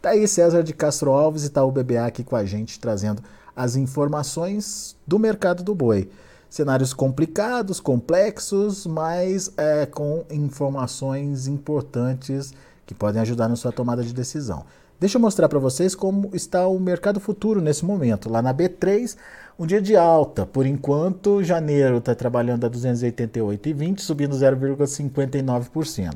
Tá 0.01 0.11
aí 0.11 0.27
César 0.27 0.63
de 0.63 0.73
Castro 0.73 1.11
Alves 1.11 1.43
e 1.43 1.47
Itaú 1.47 1.71
BBA 1.71 2.05
aqui 2.05 2.23
com 2.23 2.35
a 2.35 2.45
gente, 2.45 2.79
trazendo 2.79 3.23
as 3.55 3.75
informações 3.75 4.95
do 5.07 5.17
mercado 5.17 5.63
do 5.63 5.73
boi. 5.73 6.09
Cenários 6.49 6.93
complicados, 6.93 7.79
complexos, 7.79 8.85
mas 8.85 9.51
é, 9.57 9.85
com 9.85 10.23
informações 10.29 11.47
importantes 11.47 12.53
que 12.85 12.93
podem 12.93 13.21
ajudar 13.21 13.47
na 13.47 13.55
sua 13.55 13.71
tomada 13.71 14.03
de 14.03 14.13
decisão. 14.13 14.63
Deixa 14.97 15.17
eu 15.17 15.21
mostrar 15.21 15.49
para 15.49 15.59
vocês 15.59 15.93
como 15.93 16.29
está 16.33 16.65
o 16.67 16.79
mercado 16.79 17.19
futuro 17.19 17.59
nesse 17.59 17.83
momento. 17.83 18.29
Lá 18.29 18.41
na 18.41 18.53
B3, 18.53 19.17
um 19.59 19.65
dia 19.65 19.81
de 19.81 19.97
alta. 19.97 20.45
Por 20.45 20.65
enquanto, 20.65 21.43
janeiro 21.43 21.97
está 21.97 22.15
trabalhando 22.15 22.65
a 22.65 22.69
288,20, 22.69 23.99
subindo 23.99 24.33
0,59%. 24.33 26.15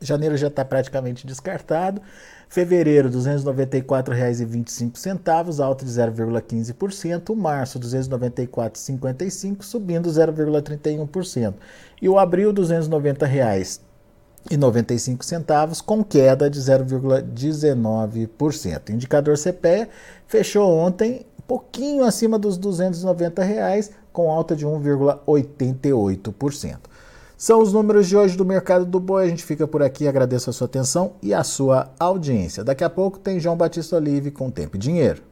Janeiro 0.00 0.38
já 0.38 0.48
está 0.48 0.64
praticamente 0.64 1.26
descartado. 1.26 2.00
Fevereiro, 2.48 3.10
R$ 3.10 3.14
294,25, 3.14 5.62
alta 5.62 5.84
de 5.84 5.90
0,15%. 5.90 7.36
Março, 7.36 7.78
R$ 7.78 7.84
294,55, 7.84 9.62
subindo 9.62 10.08
0,31%. 10.08 11.52
E 12.00 12.08
o 12.08 12.18
abril, 12.18 12.54
290 12.54 13.26
reais 13.26 13.82
e 14.50 14.56
95 14.56 15.24
centavos, 15.24 15.80
com 15.80 16.02
queda 16.02 16.50
de 16.50 16.60
0,19%. 16.60 18.88
O 18.88 18.92
indicador 18.92 19.36
CPE 19.36 19.88
fechou 20.26 20.68
ontem 20.70 21.24
pouquinho 21.52 22.04
acima 22.04 22.38
dos 22.38 22.56
290 22.56 23.42
reais, 23.42 23.90
com 24.10 24.30
alta 24.30 24.56
de 24.56 24.66
1,88%. 24.66 26.78
São 27.36 27.60
os 27.60 27.74
números 27.74 28.08
de 28.08 28.16
hoje 28.16 28.36
do 28.36 28.44
mercado 28.44 28.86
do 28.86 28.98
boi. 28.98 29.24
A 29.24 29.28
gente 29.28 29.44
fica 29.44 29.66
por 29.66 29.82
aqui, 29.82 30.08
agradeço 30.08 30.48
a 30.48 30.52
sua 30.52 30.66
atenção 30.66 31.12
e 31.20 31.34
a 31.34 31.44
sua 31.44 31.90
audiência. 31.98 32.64
Daqui 32.64 32.84
a 32.84 32.90
pouco 32.90 33.18
tem 33.18 33.38
João 33.38 33.56
Batista 33.56 33.96
Olive 33.96 34.30
com 34.30 34.50
Tempo 34.50 34.76
e 34.76 34.78
Dinheiro. 34.78 35.31